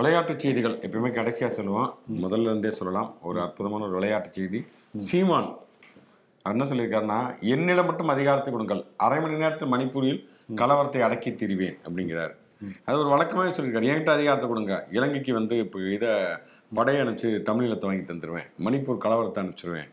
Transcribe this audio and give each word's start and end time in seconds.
விளையாட்டுச் 0.00 0.42
செய்திகள் 0.42 0.76
எப்பயுமே 0.86 1.10
கடைசியாக 1.12 1.54
சொல்லுவோம். 1.54 1.88
முதல்ல 2.24 2.50
இருந்தே 2.50 2.70
சொல்லலாம். 2.70 3.08
ஒரு 3.28 3.40
அற்புதமான 3.40 3.84
ஒரு 3.84 3.94
விளையாட்டுச் 3.98 4.36
செய்தி. 4.38 4.60
சீமான் 5.08 5.48
என்ன 6.50 6.64
சொல்லியிருக்காருன்னா 6.64 7.18
என்னிடம் 7.54 7.88
மட்டும் 7.88 8.12
அதிகாரத்தை 8.14 8.52
கொடுங்கள். 8.52 8.80
அரை 8.96 9.18
மணி 9.20 9.40
நேரத்தில் 9.42 9.72
மணிப்பூரில் 9.72 10.20
கலவரத்தை 10.60 11.00
அடக்கி 11.06 11.30
திரிவேன் 11.30 11.76
அப்படிங்கிறார். 11.86 12.32
அது 12.86 12.96
ஒரு 13.02 13.10
வழக்கமாகவே 13.12 13.52
சொல்லியிருக்காரு. 13.56 13.90
என்கிட்ட 13.90 14.12
அதிகாரத்தை 14.16 14.48
கொடுங்க. 14.48 14.74
இலங்கைக்கு 14.90 15.34
வந்து 15.34 15.54
இப்போ 15.58 15.78
இதை 15.96 16.12
படையை 16.78 17.00
அனுப்பிச்சு 17.04 17.30
தமிழீழத்தை 17.48 17.86
வாங்கி 17.90 18.06
தந்துடுவேன் 18.10 18.48
மணிப்பூர் 18.66 19.04
கலவரத்தை 19.04 19.42
அனுப்பிச்சிருவேன். 19.42 19.90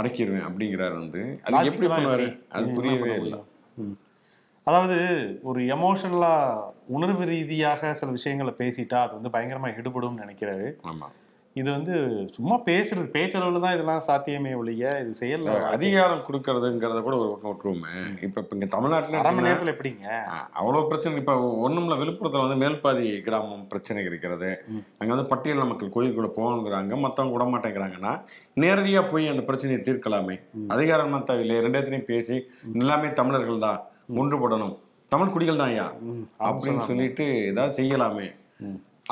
அடக்கிடுவேன் 0.00 0.46
அப்படிங்கிறாரு 0.48 0.94
வந்து. 1.02 1.22
அது 1.44 1.70
எப்படி 1.72 1.90
பண்ணுவாரு? 1.94 2.28
அது 2.56 2.66
புரியவே 2.78 3.14
இல்லை. 3.22 3.40
அதாவது 4.66 4.98
ஒரு 5.42 5.60
எமோஷனலா 5.76 6.34
உணர்வு 6.96 7.24
ரீதியாக 7.32 7.94
சில 8.02 8.10
விஷயங்களை 8.18 8.54
பேசிட்டா 8.62 9.00
அது 9.06 9.18
வந்து 9.18 9.34
பயங்கரமா 9.34 9.70
எடுபடும் 9.80 10.22
நினைக்கிறாரு. 10.22 10.70
ஆமாம் 10.92 11.16
இது 11.56 11.68
வந்து 11.74 11.94
சும்மா 12.34 12.56
பேசுறது 12.68 13.06
பேச்சளவுல 13.14 13.60
தான் 13.62 13.74
இதெல்லாம் 13.76 14.04
சாத்தியமே 14.06 14.52
ஒழிய 14.60 14.92
இது 15.02 15.10
செயல்ல 15.20 15.56
அதிகாரம் 15.72 16.22
கொடுக்கறதுங்கிறத 16.26 17.00
கூட 17.06 17.16
ஒரு 17.22 17.28
பக்கம் 17.32 17.50
விட்டுருவோமே. 17.50 17.92
இப்போ 18.26 18.38
இப்போ 18.42 18.54
இங்கே 18.56 18.68
அரை 18.68 18.78
மணி 18.82 19.26
தமிழ்நாட்டில் 19.26 19.48
நேரத்துல 19.48 19.74
எப்படிங்க? 19.74 20.06
அவ்வளோ 20.60 20.80
பிரச்சனை 20.90 21.20
இப்போ 21.22 21.34
ஒன்றும்ல 21.66 21.98
விழுப்புரத்தில் 22.02 22.44
வந்து 22.44 22.56
மேல்பாதி 22.62 23.10
கிராமம் 23.26 23.66
பிரச்சனை 23.72 24.04
இருக்கிறது. 24.10 24.50
அங்கே 24.98 25.12
வந்து 25.14 25.28
பட்டியல் 25.32 25.70
மக்கள் 25.72 25.94
கோயிலுக்குள்ள 25.96 26.30
போகணுங்கிறாங்க 26.38 27.00
மற்றவங்க 27.04 27.36
விட 27.36 27.46
மாட்டேங்கிறாங்கன்னா 27.54 28.14
நேரடியாக 28.64 29.10
போய் 29.12 29.32
அந்த 29.34 29.44
பிரச்சனையை 29.50 29.82
தீர்க்கலாமே. 29.88 30.38
அதிகாரம் 30.76 31.28
தேவையில்லை 31.32 31.58
ரெண்டு 31.66 31.78
இடத்துலையும் 31.78 32.10
பேசி 32.12 32.38
எல்லாமே 32.82 33.10
தமிழர்கள் 33.20 33.64
தான் 33.66 33.80
ஒன்றுபடணும். 34.20 34.74
தமிழ் 35.12 35.34
குடிகள் 35.34 35.60
தான் 35.60 35.72
ஐயா. 35.72 35.86
அப்படின்னு 36.48 36.86
சொல்லிட்டு 36.88 37.24
ஏதாவது 37.50 37.76
செய்யலாமே. 37.78 38.28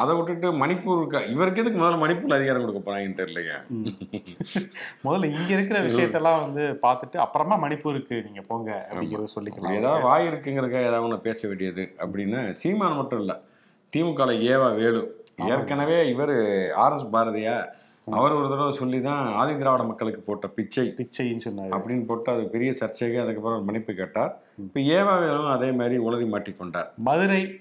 அதை 0.01 0.13
விட்டுட்டு 0.17 0.49
மணிப்பூருக்கு 0.61 1.21
இவருக்கு 1.33 1.61
எதுக்கு 1.63 1.79
முதல்ல 1.81 2.01
மணிப்பூர்ல 2.03 2.37
அதிகாரம் 2.39 2.65
கொடுக்க 2.65 2.81
போறாங்கன்னு 2.83 3.19
தெரியலைங்க 3.21 3.55
முதல்ல 5.07 5.31
இங்க 5.33 5.51
இருக்கிற 5.57 5.79
விஷயத்தெல்லாம் 5.89 6.39
வந்து 6.45 6.65
பார்த்துட்டு 6.85 7.19
அப்புறமா 7.25 7.57
மணிப்பூருக்கு 7.65 8.17
நீங்க 8.27 8.43
போங்க 8.51 8.71
அப்படிங்கறத 8.89 9.19
அப்படி 9.21 9.35
சொல்லிக்கலாம். 9.37 9.77
ஏதாவது 9.81 10.07
வாய் 10.09 10.29
இருக்குங்கிறக்க 10.31 10.79
ஏதாவது 10.89 11.07
ஒன்று 11.09 11.27
பேச 11.27 11.41
வேண்டியது 11.49 11.85
அப்படின்னு 12.03 12.41
சீமான் 12.63 12.99
மட்டும் 13.01 13.23
இல்லை 13.25 13.37
திமுக 13.93 14.23
ஏவா 14.53 14.69
வேலு. 14.81 15.03
ஏற்கனவே 15.51 15.99
இவர் 16.13 16.35
ஆர்எஸ் 16.85 17.13
பாரதியா 17.15 17.57
அவர் 18.05 18.33
ஒரு 18.33 18.49
தடவை 18.49 18.73
சொல்லி 18.73 19.01
தான் 19.01 19.33
ஆதி 19.33 19.59
திராவிட 19.59 19.83
மக்களுக்கு 19.83 20.21
போட்ட 20.21 20.49
பிச்சை 20.49 20.95
பிச்சைன்னு 20.97 21.41
சொன்னாரு. 21.45 21.75
அப்படின்னு 21.77 22.05
போட்டு 22.05 22.33
அது 22.33 22.49
பெரிய 22.49 22.73
சர்ச்சைக்கு 22.73 23.21
அதுக்கப்புறம் 23.21 23.65
மன்னிப்பு 23.65 23.95
கேட்டார். 23.95 24.43
இப்போ 24.59 24.81
ஏவா 24.81 25.19
வேலும் 25.21 25.47
அதே 25.47 25.73
மாதிரி 25.73 25.99
உளறி 25.99 26.29
மாட்டிக்கொண்டார் 26.31 26.87
மதுரை 26.97 27.61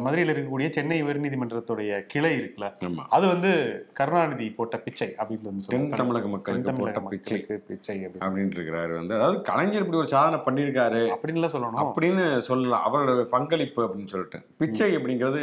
மதுரையில் 0.00 0.34
இருக்கக்கூடிய 0.34 0.70
சென்னை 0.70 1.02
உயர்நீதிமன்றத்துடைய 1.02 2.00
கிளை 2.06 2.38
இருக்குல்ல 2.38 3.02
அது 3.08 3.26
வந்து 3.26 3.50
கருணாநிதி 3.92 4.50
போட்ட 4.50 4.78
பிச்சை 4.78 5.14
அப்படின்னு 5.18 5.42
வந்து 5.42 5.64
தென். 5.66 5.90
தமிழக 5.90 6.28
மக்களுக்கு 6.28 6.72
போட்ட 6.72 7.00
பிச்சை. 7.00 7.44
பிச்சை 7.66 8.06
அப்படின்னு. 8.06 8.54
இருக்கிறாரு 8.56 8.94
வந்து. 8.94 9.14
அதாவது 9.14 9.42
கலைஞர் 9.42 9.80
இப்படி 9.80 9.98
ஒரு 9.98 10.08
சாதனை 10.08 10.38
பண்ணியிருக்காரு. 10.38 11.16
அப்படின்லாம் 11.16 11.54
சொல்லணும். 11.56 11.92
அப்படின்னு 11.94 12.38
சொல்லலாம். 12.38 12.94
அவரோட 12.94 13.24
பங்களிப்பு 13.24 13.82
அப்படின்னு 13.82 14.06
சொல்லிட்டு. 14.06 14.40
பிச்சை 14.58 14.96
அப்படிங்கிறது 14.96 15.42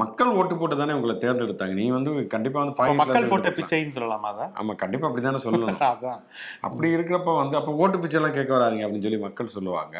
மக்கள் 0.00 0.30
ஓட்டு 0.38 0.54
போட்டு 0.56 0.76
தானே 0.76 0.92
உங்களை 0.92 1.14
தேர்ந்தெடுத்தாங்க. 1.16 1.74
நீ 1.74 1.86
வந்து 1.90 2.10
கண்டிப்பா 2.26 2.60
வந்து 2.62 2.94
மக்கள் 3.00 3.28
போட்ட. 3.28 3.50
பிச்சைன்னு 3.50 3.96
சொல்லலாமா 3.98 4.30
அத? 4.32 4.44
ஆமா 4.60 4.74
கண்டிப்பா 4.76 5.08
அப்படிதானே 5.08 5.40
சொல்லணும். 5.46 5.78
அதான். 5.92 6.20
அப்படி 6.60 6.88
இருக்கிறப்ப 6.96 7.36
வந்து 7.36 7.56
அப்ப 7.56 7.72
ஓட்டு 7.82 7.98
பிச்சை 7.98 8.18
எல்லாம் 8.20 8.36
கேட்க 8.36 8.52
வராதீங்க 8.56 8.86
அப்படின்னு 8.86 9.06
சொல்லி 9.08 9.18
மக்கள் 9.18 9.54
சொல்லுவாங்க. 9.56 9.96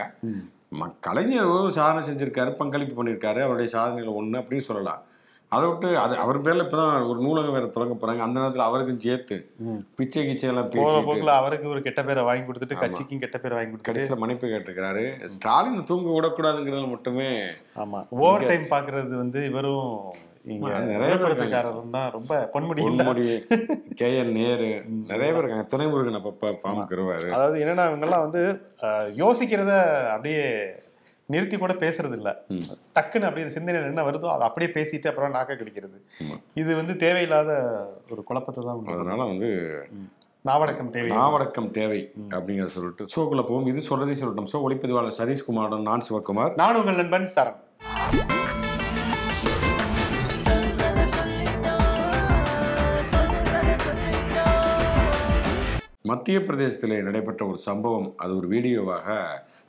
கலைஞர் 1.01 1.53
சாதனை 1.71 2.01
செஞ்சிருக்காரு 2.09 2.51
பங்களிப்பு 2.63 2.95
பண்ணியிருக்காரு 2.99 3.41
அவருடைய 3.43 3.69
சாதனைகள் 3.77 4.19
ஒண்ணு 4.21 4.41
அப்படின்னு 4.41 4.69
சொல்லலாம். 4.71 5.03
அதை 5.53 5.65
விட்டு 5.69 5.89
அது 6.03 6.15
அவர் 6.23 6.39
பேர்ல 6.47 6.65
இப்பதான் 6.65 7.07
ஒரு 7.11 7.19
நூலகம் 7.27 7.55
வேற 7.57 7.67
தொடங்க 7.75 7.95
போறாங்க. 8.01 8.23
அந்த 8.25 8.37
நேரத்துல 8.41 8.67
அவருக்கும் 8.69 9.03
சேர்த்து. 9.05 9.37
பிச்சை 9.99 10.23
கிச்சை 10.27 10.49
எல்லாம் 10.51 10.69
போற 10.73 10.85
பேசி 10.87 11.07
போக்குல 11.09 11.35
அவருக்கு 11.41 11.73
ஒரு 11.75 11.81
கெட்ட 11.87 12.01
பேரை 12.09 12.23
வாங்கி 12.29 12.45
கொடுத்துட்டு. 12.49 12.81
கட்சிக்கும் 12.83 13.23
கெட்ட 13.23 13.37
பேரை 13.43 13.57
வாங்கி 13.57 13.71
கொடுத்துட்டு 13.73 13.91
கடைசியில 13.93 14.21
மன்னிப்பு 14.23 14.51
கேட்டிருக்கிறாரு. 14.53 15.05
ஸ்டாலின் 15.35 15.87
தூங்க 15.91 16.09
விடக்கூடாதுங்கிறதுல 16.17 16.89
மட்டுமே 16.95 17.31
ஆமா. 17.85 18.01
ஓவர் 18.25 18.49
டைம் 18.51 18.73
பாக்குறது 18.75 19.15
வந்து 19.25 19.43
இவரும் 19.51 19.87
நிறைய 20.51 20.83
பேர் 20.91 21.01
நிலப்பரத்துக்காரரும் 21.05 21.95
தான் 21.97 22.11
ரொம்ப 22.17 22.35
பொன்முடி 22.53 22.83
பொன்முடி 22.85 23.25
கே 24.01 24.09
என் 24.21 24.35
நேரு 24.39 24.69
நிறைய 25.11 25.31
பேர் 25.31 25.43
இருக்காங்க. 25.43 25.67
துணைமுருகன் 25.73 26.19
அப்பப்ப 26.21 26.53
பாம்புக்குருவாரு 26.65 27.27
அதாவது 27.37 27.63
என்னன்னா 27.65 27.87
இவங்கெல்லாம் 27.91 28.27
வந்து 28.27 28.43
யோசிக்கிறத 29.23 29.73
அப்படியே 30.15 30.45
நிறுத்தி 31.33 31.57
கூட 31.63 31.73
பேசுறது 31.83 32.17
இல்ல. 32.19 32.31
டக்குன்னு 32.97 33.27
அப்படியே 33.29 33.49
சிந்தனையில் 33.55 33.89
என்ன 33.91 34.05
வருதோ 34.07 34.29
அதை 34.35 34.45
அப்படியே 34.49 34.71
பேசிட்டு 34.77 35.11
அப்புறம் 35.11 35.35
நாக்க 35.35 35.57
கடிக்கிறது. 35.61 35.99
இது 36.61 36.71
வந்து 36.81 36.95
தேவையில்லாத 37.03 37.51
ஒரு 38.13 38.23
குழப்பத்தை 38.29 38.63
தான். 38.69 38.87
அதனால 38.95 39.21
வந்து 39.33 39.51
நாவடக்கம் 40.45 40.91
தேவை. 40.97 41.11
நாவடக்கம் 41.19 41.71
தேவை 41.79 42.01
அப்படிங்கிற 42.37 42.69
சொல்லிட்டு 42.77 43.11
ஷோக்குள்ள 43.15 43.43
போவோம். 43.49 43.69
இது 43.73 43.81
சொல்றதே 43.91 44.17
சொல்லட்டும். 44.21 44.51
ஷோ 44.53 44.61
ஒளிப்பதிவாளர் 44.67 45.19
சதீஷ்குமாருடன் 45.21 45.89
நான் 45.91 46.07
சிவகுமார். 46.09 46.55
நான் 46.63 46.79
உங்கள் 46.81 47.01
நண்பன் 47.03 47.31
சரண். 47.37 47.61
மத்திய 56.11 56.39
பிரதேசத்தில் 56.45 57.05
நடைபெற்ற 57.07 57.43
ஒரு 57.47 57.59
சம்பவம் 57.69 58.07
அது 58.23 58.33
ஒரு 58.37 58.47
வீடியோவாக 58.53 59.17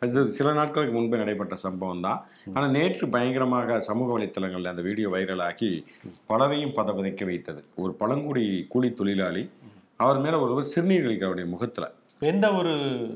அது 0.01 0.31
சில 0.31 0.53
நாட்களுக்கு 0.53 0.93
முன்பே 0.93 1.17
நடைபெற்ற 1.17 1.55
சம்பவம் 1.55 2.01
தான் 2.01 2.19
ஆனால் 2.53 2.71
நேற்று 2.71 3.09
பயங்கரமாக 3.09 3.79
சமூக 3.81 4.09
வலைத்தளங்களில் 4.17 4.65
அந்த 4.65 4.81
வீடியோ 4.81 5.09
வைரலாகி 5.09 5.85
பலரையும் 6.25 6.75
பதபதைக்க 6.75 7.25
வைத்தது. 7.25 7.63
ஒரு 7.75 7.93
பழங்குடி 7.93 8.65
கூலி 8.67 8.93
தொழிலாளி 8.93 9.49
அவர் 9.97 10.19
மேலே 10.19 10.37
ஒருவர் 10.37 10.63
சிறுநீர் 10.63 11.05
கழிக்கிற 11.05 11.25
அவருடைய 11.25 11.49
முகத்தில். 11.49 11.89
எந்த 12.21 12.53
ஒரு 12.53 12.73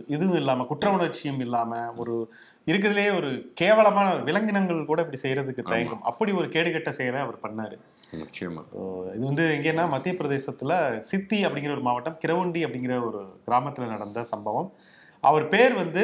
இதுவும் 0.07 0.35
இல்லாம 0.35 0.65
குற்ற 0.65 0.91
உணர்ச்சியும் 0.91 1.39
இல்லாம 1.39 1.93
ஒரு 1.95 2.29
இருக்கிறதுலே 2.67 3.07
ஒரு 3.15 3.29
கேவலமான 3.53 4.15
விலங்கினங்கள் 4.15 4.85
கூட 4.85 5.01
இப்படி 5.01 5.19
செய்யறதுக்கு 5.21 5.63
தயங்கும். 5.71 6.01
அப்படி 6.01 6.31
ஒரு 6.31 6.47
கேடுகெட்ட 6.47 6.89
செயலை 6.89 7.19
அவர் 7.21 7.39
பண்ணாரு. 7.41 7.77
நிச்சயமா. 8.13 8.61
ஓ, 8.71 8.81
இது 9.15 9.23
வந்து 9.25 9.45
எங்கன்னா 9.57 9.89
மத்திய 9.89 10.15
பிரதேசத்துல 10.19 10.73
சித்தி 11.01 11.45
அப்படிங்கிற 11.45 11.71
ஒரு 11.71 11.81
மாவட்டம் 11.81 12.17
கிரவுண்டி 12.25 12.61
அப்படிங்கிற 12.65 12.95
ஒரு 13.05 13.21
கிராமத்துல 13.47 13.87
நடந்த 13.87 14.23
சம்பவம். 14.23 14.69
அவர் 15.23 15.45
பேர் 15.53 15.73
வந்து 15.81 16.03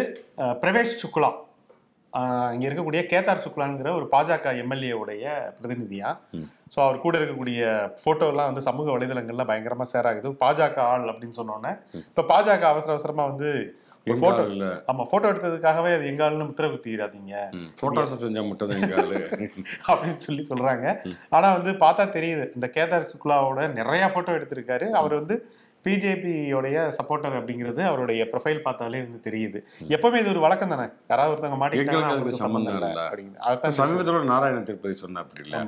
பிரவேஷ் 0.64 1.00
சுக்லா. 1.04 1.32
இங்க 2.54 2.64
இருக்கக்கூடிய 2.68 3.02
கேதார் 3.12 3.44
சுக்லாங்கிற 3.44 3.90
ஒரு 3.98 4.06
பாஜக 4.14 4.54
எம்எல்ஏ 4.62 4.94
உடைய 5.02 5.26
பிரதிநிதியா. 5.58 6.12
ஸோ 6.74 6.78
அவர் 6.86 7.04
கூட 7.04 7.14
இருக்கக்கூடிய 7.20 7.60
எல்லாம் 8.30 8.50
வந்து 8.52 8.64
சமூக 8.70 8.88
வலைதளங்கள்ல 8.96 9.46
பயங்கரமா 9.52 9.86
ஷேர் 9.92 10.10
ஆகுது. 10.12 10.32
பாஜக 10.44 10.80
ஆள் 10.94 11.12
அப்படின்னு 11.12 11.40
சொன்னோன்னே 11.42 11.74
இப்ப 12.10 12.26
பாஜக 12.32 12.66
அவசர 12.72 12.94
அவசரமா 12.96 13.26
வந்து 13.32 13.52
பெங்காலில் 14.08 14.66
ஆமா 14.92 15.04
போட்டோ 15.12 15.30
எடுத்ததுக்காகவே 15.32 15.90
அது 15.96 16.04
எங்க 16.12 16.22
ஆளுன்னு 16.26 16.48
முத்திர 16.50 16.68
குத்திடாதீங்க 16.74 17.34
மட்டும் 18.50 18.70
தான் 18.72 18.94
ஆளு. 19.02 19.18
அப்படின்னு 19.90 20.22
சொல்லி 20.28 20.44
சொல்றாங்க. 20.52 20.86
ஆனா 21.36 21.48
வந்து 21.58 21.72
பார்த்தா 21.84 22.06
தெரியுது 22.16 22.46
இந்த 22.58 22.68
கேதார் 22.78 23.12
சுக்லாவோட 23.12 23.68
நிறைய 23.80 24.06
போட்டோ 24.16 24.38
எடுத்திருக்காரு. 24.38 24.88
அவர் 25.02 25.16
வந்து 25.20 25.38
பிஜேபியோடைய 25.86 26.78
சப்போர்ட்டர் 26.98 27.36
அப்படிங்கிறது 27.40 27.82
அவருடைய 27.90 28.22
ப்ரொஃபைல் 28.32 28.62
பார்த்தாலே 28.66 29.00
வந்து 29.06 29.20
தெரியுது. 29.28 29.60
எப்பவுமே 29.96 30.18
இது 30.22 30.32
ஒரு 30.34 30.42
வழக்கம் 30.46 30.74
தானே? 30.74 30.86
யாராவது 31.12 31.32
ஒருத்தவங்க 31.34 31.58
அவங்களுக்கு 32.08 32.42
சம்பந்தம் 32.44 32.76
இல்லை. 32.80 32.90
அப்படிங்கிறது 33.10 33.78
சமீபத்தோட 33.80 34.24
நாராயண 34.32 34.60
திருப்பதி 34.70 34.96
சொன்ன 35.04 35.22
அப்படி 35.24 35.44
இல்லை. 35.46 35.60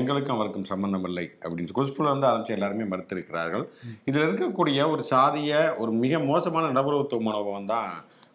எங்களுக்கும் 0.00 0.36
அவருக்கும் 0.36 0.68
சம்பந்தம் 0.72 1.06
இல்லை 1.10 1.26
அப்படின்னு 1.42 1.76
குஷ்புல 1.78 2.10
இருந்து 2.10 2.28
ஆரம்பிச்சு 2.30 2.56
எல்லாருமே 2.58 2.86
மறுத்திருக்கிறார்கள். 2.92 3.64
இதுல 4.10 4.26
இருக்கக்கூடிய 4.28 4.88
ஒரு 4.94 5.04
சாதிய 5.10 5.52
ஒரு 5.82 5.94
மிக 6.04 6.20
மோசமான 6.30 6.70
நபரத்துவ 6.78 7.22
மனோபம் 7.28 7.70
தான் 7.74 7.90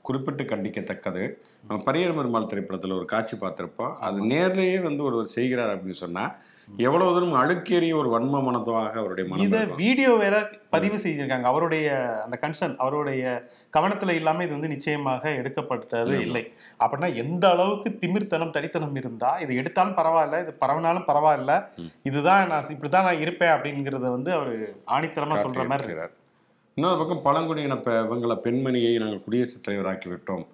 குறிப்பிட்டு 0.08 0.44
கண்டிக்கத்தக்கது. 0.52 1.24
நம்ம 1.68 1.80
பரியர் 1.88 2.18
பெருமாள் 2.18 2.52
திரைப்படத்துல 2.52 2.98
ஒரு 3.00 3.08
காட்சி 3.14 3.36
பார்த்திருப்போம். 3.38 3.96
அது 4.08 4.18
நேர்லயே 4.34 4.78
வந்து 4.90 5.02
ஒருவர் 5.08 5.34
செய்கிறார் 5.38 5.74
அப்படின்னு 5.74 6.02
சொன்னா 6.04 6.26
எவ்வளவு 6.68 7.14
தூரம் 7.14 7.38
அழுக்கேறிய 7.42 7.94
ஒரு 7.96 8.10
வன்ம 8.14 8.42
மனதாக 8.48 8.92
அவருடைய 9.02 9.30
மனம் 9.30 9.46
இத. 9.46 9.60
வீடியோ 9.66 10.12
வேற 10.16 10.36
பதிவு 10.70 10.98
செய்திருக்காங்க 10.98 11.48
அவருடைய 11.52 11.88
அந்த 12.24 12.36
கன்சர்ன் 12.42 12.76
அவருடைய 12.76 13.24
கவனத்துல 13.78 14.10
இல்லாம 14.10 14.44
இது 14.44 14.52
வந்து 14.52 14.68
நிச்சயமாக 14.68 15.32
எடுக்கப்பட்டது. 15.32 16.22
இல்லை 16.22 16.44
அப்படின்னா 16.80 17.10
எந்த 17.16 17.50
அளவுக்கு 17.50 17.92
திமிர்த்தனம் 18.02 18.54
தடித்தனம் 18.58 18.96
இருந்தா 18.96 19.40
இது 19.40 19.56
எடுத்தாலும் 19.56 19.98
பரவாயில்ல 19.98 20.42
இது 20.42 20.54
பரவனாலும் 20.62 21.08
பரவாயில்ல. 21.08 21.56
இதுதான் 22.04 22.48
நான் 22.48 22.72
இப்படிதான் 22.76 23.08
நான் 23.10 23.24
இருப்பேன் 23.26 23.56
அப்படிங்கறத 23.56 24.06
வந்து 24.18 24.34
அவர் 24.34 24.54
ஆணித்தரமா 24.98 25.38
சொல்ற 25.46 25.66
மாதிரி 25.72 25.88
இருக்கு. 25.88 25.98
காட்டியிருக்கிறார். 25.98 26.14
இன்னொரு 26.74 26.98
பக்கம் 26.98 27.22
பழங்குடியின 27.22 27.76
இவங்களை 28.10 28.36
பெண்மணியை 28.44 28.92
நாங்கள் 29.00 29.24
குடியரசுத் 29.24 29.66
தலைவராக்கி 29.68 30.08
விட்டோம். 30.14 30.46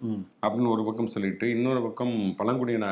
அப்படின்னு 0.46 0.74
ஒரு 0.76 0.84
பக்கம் 0.84 1.08
சொல்லிட்டு 1.08 1.50
இன்னொரு 1.50 1.82
பக்கம் 1.82 2.36
பழங்குடியின 2.38 2.88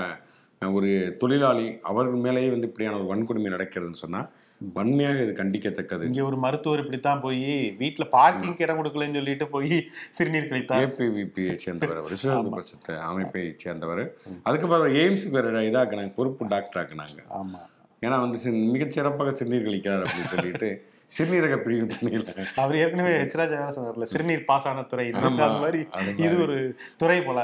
ஒரு 0.71 1.15
தொழிலாளி 1.17 1.79
அவர் 1.81 2.09
மேலேயே 2.09 2.49
வந்து 2.49 2.67
இப்படியான 2.67 3.03
ஒரு 3.03 3.07
வன்கொடுமை 3.09 3.53
நடக்கிறதுன்னு 3.53 3.93
சொன்னா 3.93 4.29
வன்மையாக 4.73 5.21
இது 5.23 5.33
கண்டிக்கத்தக்கது. 5.37 6.03
இங்க 6.03 6.23
ஒரு 6.23 6.37
மருத்துவர் 6.37 6.79
இப்படித்தான் 6.79 7.21
போய் 7.21 7.75
வீட்டுல 7.79 8.09
பார்க்கிங் 8.09 8.55
இடம் 8.57 8.77
கொடுக்கலன்னு 8.77 9.13
சொல்லிட்டு 9.13 9.47
போய் 9.47 9.85
சிறுநீர் 10.11 10.49
கழித்தார். 10.49 10.83
ஏபிவிபியை 10.83 11.53
சேர்ந்தவர் 11.53 11.97
அவர் 11.97 12.45
பட்சத்தை 12.49 12.99
அமைப்பை 12.99 13.53
சேர்ந்தவர். 13.57 14.15
அதுக்கப்புறம் 14.43 14.93
எய்ம்ஸுக்கு 14.93 15.29
வேற 15.29 15.51
இதாக்குனாங்க 15.51 16.13
பொறுப்பு 16.13 16.45
டாக்டர் 16.47 16.83
ஆக்குனாங்க 16.83 17.19
ஆமா. 17.33 17.59
ஏன்னா 18.01 18.19
வந்து 18.19 18.37
சிறு- 18.37 18.71
மிகச் 18.71 18.91
சிறப்பாக 18.91 19.31
சிறுநீர் 19.31 19.67
கழிக்கிறார் 19.67 20.05
அப்படின்னு 20.05 20.33
சொல்லிட்டு 20.35 20.69
சிறுநீரக 21.17 21.55
பிரிவு 21.57 21.87
துணையில் 21.87 22.27
அவர் 22.55 22.75
ஏற்கனவே 22.75 23.13
ஹெச்ராஜா 23.17 23.57
சொன்னார்ல 23.77 24.03
சிறுநீர் 24.03 24.45
பாசான 24.47 24.85
துறை. 24.85 25.05
அந்த 25.11 25.47
மாதிரி 25.63 25.79
இது. 26.17 26.35
ஒரு 26.41 26.57
துறை 26.97 27.21
போல. 27.21 27.39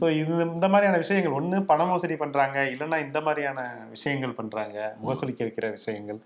சோ 0.00 0.04
இது 0.20 0.32
இந்த 0.54 0.68
மாதிரியான 0.68 0.98
விஷயங்கள் 0.98 1.36
ஒண்ணு 1.40 1.64
பண 1.64 1.84
மோசடி 1.84 2.16
பண்றாங்க 2.16 2.58
இல்லைன்னா 2.72 3.00
இந்த 3.06 3.20
மாதிரியான 3.20 3.60
விஷயங்கள் 3.90 4.38
பண்றாங்க 4.40 4.78
முகசொலிக்க 5.02 5.42
வைக்கிற 5.48 5.68
விஷயங்கள். 5.70 6.20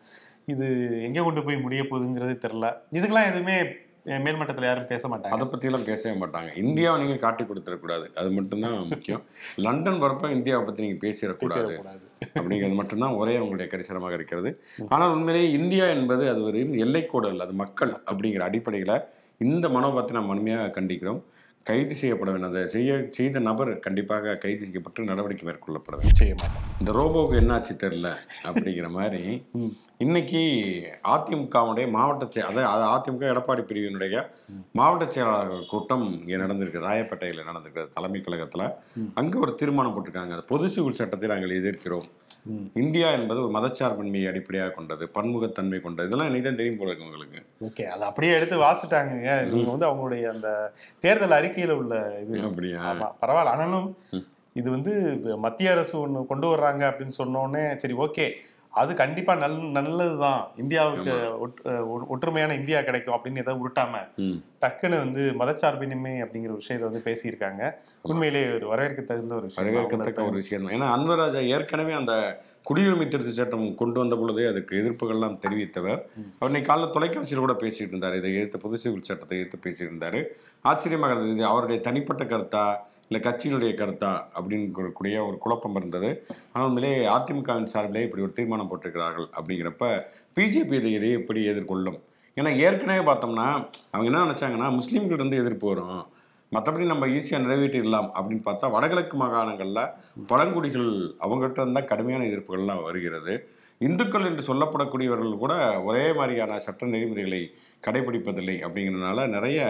இது 0.46 0.66
எங்க 1.02 1.22
கொண்டு 1.22 1.44
போய் 1.44 1.56
முடிய 1.56 1.82
போகுதுங்கிறது 1.82 2.34
தெரியல. 2.46 2.68
இதுக்கெல்லாம் 2.92 3.30
எதுவுமே 3.30 3.56
மேல்மட்டத்துல 4.24 4.68
யாரும் 4.68 4.88
பேச 4.92 5.08
மாட்டாங்க. 5.10 5.34
அதை 5.34 5.44
பற்றியெல்லாம் 5.50 5.86
பேசவே 5.90 6.14
மாட்டாங்க. 6.22 6.50
இந்தியாவை 6.62 6.96
நீங்கள் 7.02 7.22
காட்டி 7.24 7.44
கொடுத்துடக்கூடாது 7.44 8.06
அது 8.20 8.30
மட்டும்தான் 8.38 8.76
முக்கியம். 8.92 9.22
லண்டன் 9.66 10.00
வரப்ப 10.04 10.30
இந்தியாவை 10.36 10.64
பற்றி 10.64 10.84
நீங்கள் 10.86 11.02
பேசிடக்கூடாது. 11.04 11.74
அப்படிங்கிறது 12.38 12.80
மட்டும்தான் 12.80 13.18
ஒரே 13.20 13.34
அவங்களுடைய 13.38 13.68
கரிசனமாக 13.74 14.18
இருக்கிறது. 14.18 14.52
ஆனால் 14.94 15.12
உண்மையிலேயே 15.16 15.48
இந்தியா 15.60 15.86
என்பது 15.98 16.26
அது 16.32 16.42
ஒரு 16.48 16.64
எல்லைக்கோடு 16.86 17.28
அல்ல 17.30 17.46
அது 17.48 17.56
மக்கள் 17.64 17.94
அப்படிங்கிற 18.10 18.44
அடிப்படையில் 18.48 18.96
இந்த 19.46 19.68
மனோபாவத்தை 19.76 20.14
நாம் 20.18 20.32
வன்மையாக 20.32 20.74
கண்டிக்கிறோம். 20.76 21.22
கைது 21.68 21.94
செய்யப்பட 22.00 22.30
வேண்டும். 22.30 22.50
அதை 22.52 22.62
செய்ய 22.74 22.96
செய்த 23.16 23.40
நபர் 23.46 23.70
கண்டிப்பாக 23.84 24.34
கைது 24.42 24.62
செய்யப்பட்டு 24.66 25.10
நடவடிக்கை 25.10 25.44
மேற்கொள்ளப்பட 25.48 25.94
வேண்டும். 25.96 26.12
நிச்சயமா. 26.12 26.48
இந்த 26.80 26.90
ரோபோவுக்கு 26.98 27.40
என்னாச்சு 27.42 27.74
தெரில 27.84 28.08
அப்படிங்கிற 28.48 28.88
மாதிரி. 28.98 29.22
இன்னைக்கு 30.00 30.40
அதிமுகவுடைய 31.14 31.86
மாவட்ட 31.90 32.24
செய 32.26 32.46
அதாவது 32.46 32.64
அது 32.70 32.84
அதிமுக 32.92 33.24
எடப்பாடி 33.32 33.62
பிரிவினுடைய 33.68 34.22
மாவட்ட 34.78 35.04
செயலாளர்கள் 35.06 35.68
கூட்டம் 35.72 36.04
இங்கே 36.20 36.38
நடந்திருக்கு. 36.42 36.82
ராயப்பேட்டையில் 36.86 37.46
நடந்திருக்கிறது 37.48 37.94
தலைமை 37.96 38.20
கழகத்தில். 38.20 38.64
அங்கே 39.20 39.36
ஒரு 39.44 39.52
தீர்மானம் 39.60 39.94
போட்டிருக்காங்க. 39.96 40.38
பொது 40.50 40.68
சிவில் 40.74 40.98
சட்டத்தை 41.00 41.28
நாங்கள் 41.32 41.58
எதிர்க்கிறோம். 41.60 42.08
இந்தியா 42.82 43.10
என்பது 43.18 43.40
ஒரு 43.44 43.52
மதச்சார்பின்மையை 43.56 44.28
அடிப்படையாக 44.30 44.72
கொண்டது 44.78 45.06
பன்முகத்தன்மை 45.16 45.80
கொண்டது. 45.84 46.08
இதெல்லாம் 46.08 46.30
இன்னைக்கு 46.30 46.48
தான் 46.48 46.60
தெரியும் 46.60 46.80
போல 46.80 46.90
இருக்கு 46.90 47.06
உங்களுக்கு. 47.08 47.42
ஓகே. 47.68 47.86
அதை 47.94 48.04
அப்படியே 48.08 48.32
எடுத்து 48.38 48.58
வாசிட்டாங்க. 48.66 49.14
இவங்க 49.50 49.70
வந்து 49.74 49.88
அவங்களுடைய 49.90 50.24
அந்த 50.34 50.50
தேர்தல் 51.06 51.38
அறிக்கையில 51.38 51.76
உள்ள 51.82 51.94
இது. 52.24 52.40
அப்படியா? 52.50 52.82
பரவாயில்ல. 53.22 53.54
ஆனாலும். 53.54 53.88
இது 54.60 54.68
வந்து 54.70 54.92
மத்திய 55.46 55.70
அரசு 55.70 55.94
ஒண்ணு 56.02 56.26
கொண்டு 56.32 56.48
வர்றாங்க 56.54 56.82
அப்படின்னு 56.90 57.16
சொன்னோடனே 57.22 57.64
சரி 57.76 57.96
ஓகே. 58.06 58.26
அது 58.74 58.94
கண்டிப்பா 58.94 59.34
நல் 59.34 59.58
நல்லதுதான். 59.58 60.50
இந்தியாவுக்கு 60.56 61.10
ஒட்- 61.46 61.86
ஒ- 61.86 62.16
ஒற்றுமையான 62.16 62.52
இந்தியா 62.52 62.82
கிடைக்கும் 62.82 63.14
அப்படின்னு 63.14 63.36
எதாவது 63.36 63.68
உருட்டாம. 63.68 63.96
டக்குன்னு 64.60 64.96
வந்து 64.96 65.32
மதச்சார்பின்மை 65.38 66.24
அப்படிங்கிற 66.24 66.54
விஷயத்தை 66.54 66.90
வந்து 66.90 67.00
பேசியிருக்காங்க. 67.00 67.70
உண்மையிலேயே 68.02 68.54
ஒரு 68.54 68.66
வரவேற்க 68.66 69.02
தகுந்த 69.02 69.34
ஒரு 69.34 69.44
விஷயம். 69.44 69.74
வரவேற்கத்தக்க 69.74 70.22
ஒரு 70.22 70.30
விஷயம் 70.30 70.78
தான். 70.78 70.80
ஏன்னா 70.80 71.00
அன்வராஜா 71.00 71.46
ஏற்கனவே 71.46 71.92
அந்த 71.92 72.40
குடியுரிமை 72.70 73.08
திருத்த 73.08 73.32
சட்டம் 73.32 73.74
கொண்டு 73.74 74.00
வந்த 74.00 74.16
பொழுதே 74.16 74.46
அதுக்கு 74.46 74.76
எதிர்ப்புகள்லாம் 74.76 75.38
தெரிவித்தவர். 75.48 76.02
அவர் 76.38 76.38
இன்னைக்கு 76.40 76.72
காலைல 76.72 76.90
தொலைக்காட்சியில் 76.90 77.38
கூட 77.38 77.52
பேசிட்டு 77.52 77.88
இருந்தார். 77.88 78.16
இதை 78.16 78.34
எதிர்த்து 78.34 78.58
பொது 78.58 78.78
சிவில் 78.78 79.02
சட்டத்தை 79.02 79.38
எதிர்த்து 79.38 79.70
பேசிட்டு 79.70 79.82
இருந்தார். 79.82 80.26
ஆச்சரியமாக 80.60 81.14
இருந்தது. 81.14 81.48
அவருடைய 81.48 81.80
தனிப்பட்ட 81.80 82.24
கருத்தா? 82.24 82.76
இல்லை 83.08 83.20
கட்சியினுடைய 83.26 83.72
கருத்தா 83.80 84.10
அப்படின்னு 84.36 84.90
கூடிய 84.98 85.24
ஒரு 85.28 85.36
குழப்பம் 85.44 85.76
இருந்தது. 85.80 86.10
ஆனால் 86.52 86.68
உண்மையிலே 86.68 86.92
அதிமுகவின் 87.16 87.70
சார்பிலே 87.74 88.04
இப்படி 88.06 88.24
ஒரு 88.26 88.34
தீர்மானம் 88.38 88.70
போட்டிருக்கிறார்கள் 88.70 89.28
அப்படிங்கிறப்ப 89.36 89.86
பிஜேபி 90.38 90.76
இதை 90.80 90.92
இதை 90.98 91.10
எப்படி 91.20 91.42
எதிர்கொள்ளும்? 91.52 91.98
ஏன்னா 92.36 92.50
ஏற்கனவே 92.66 93.02
பார்த்தோம்னா 93.10 93.48
அவங்க 93.92 94.08
என்ன 94.10 94.22
நினச்சாங்கன்னா 94.26 94.68
முஸ்லீம்கள் 94.78 95.18
இருந்து 95.18 95.40
எதிர்ப்பு 95.42 95.66
வரும். 95.72 96.04
மற்றபடி 96.52 96.84
நம்ம 96.92 97.04
ஈஸியாக 97.16 97.44
நிறைவேற்றிடலாம் 97.44 98.08
அப்படின்னு 98.16 98.44
பார்த்தா 98.48 98.66
வடகிழக்கு 98.74 99.16
மாகாணங்களில் 99.22 99.90
பழங்குடிகள் 100.30 100.90
அவங்ககிட்ட 101.24 101.60
இருந்தால் 101.64 101.90
கடுமையான 101.92 102.26
எதிர்ப்புகள்லாம் 102.30 102.82
வருகிறது. 102.88 103.34
இந்துக்கள் 103.80 104.26
என்று 104.28 104.42
சொல்லப்படக்கூடியவர்கள் 104.48 105.42
கூட 105.44 105.54
ஒரே 105.88 106.04
மாதிரியான 106.18 106.58
சட்ட 106.66 106.86
நெறிமுறைகளை 106.92 107.40
கடைபிடிப்பதில்லை 107.86 108.56
அப்படிங்கிறதுனால 108.66 109.26
நிறைய 109.36 109.60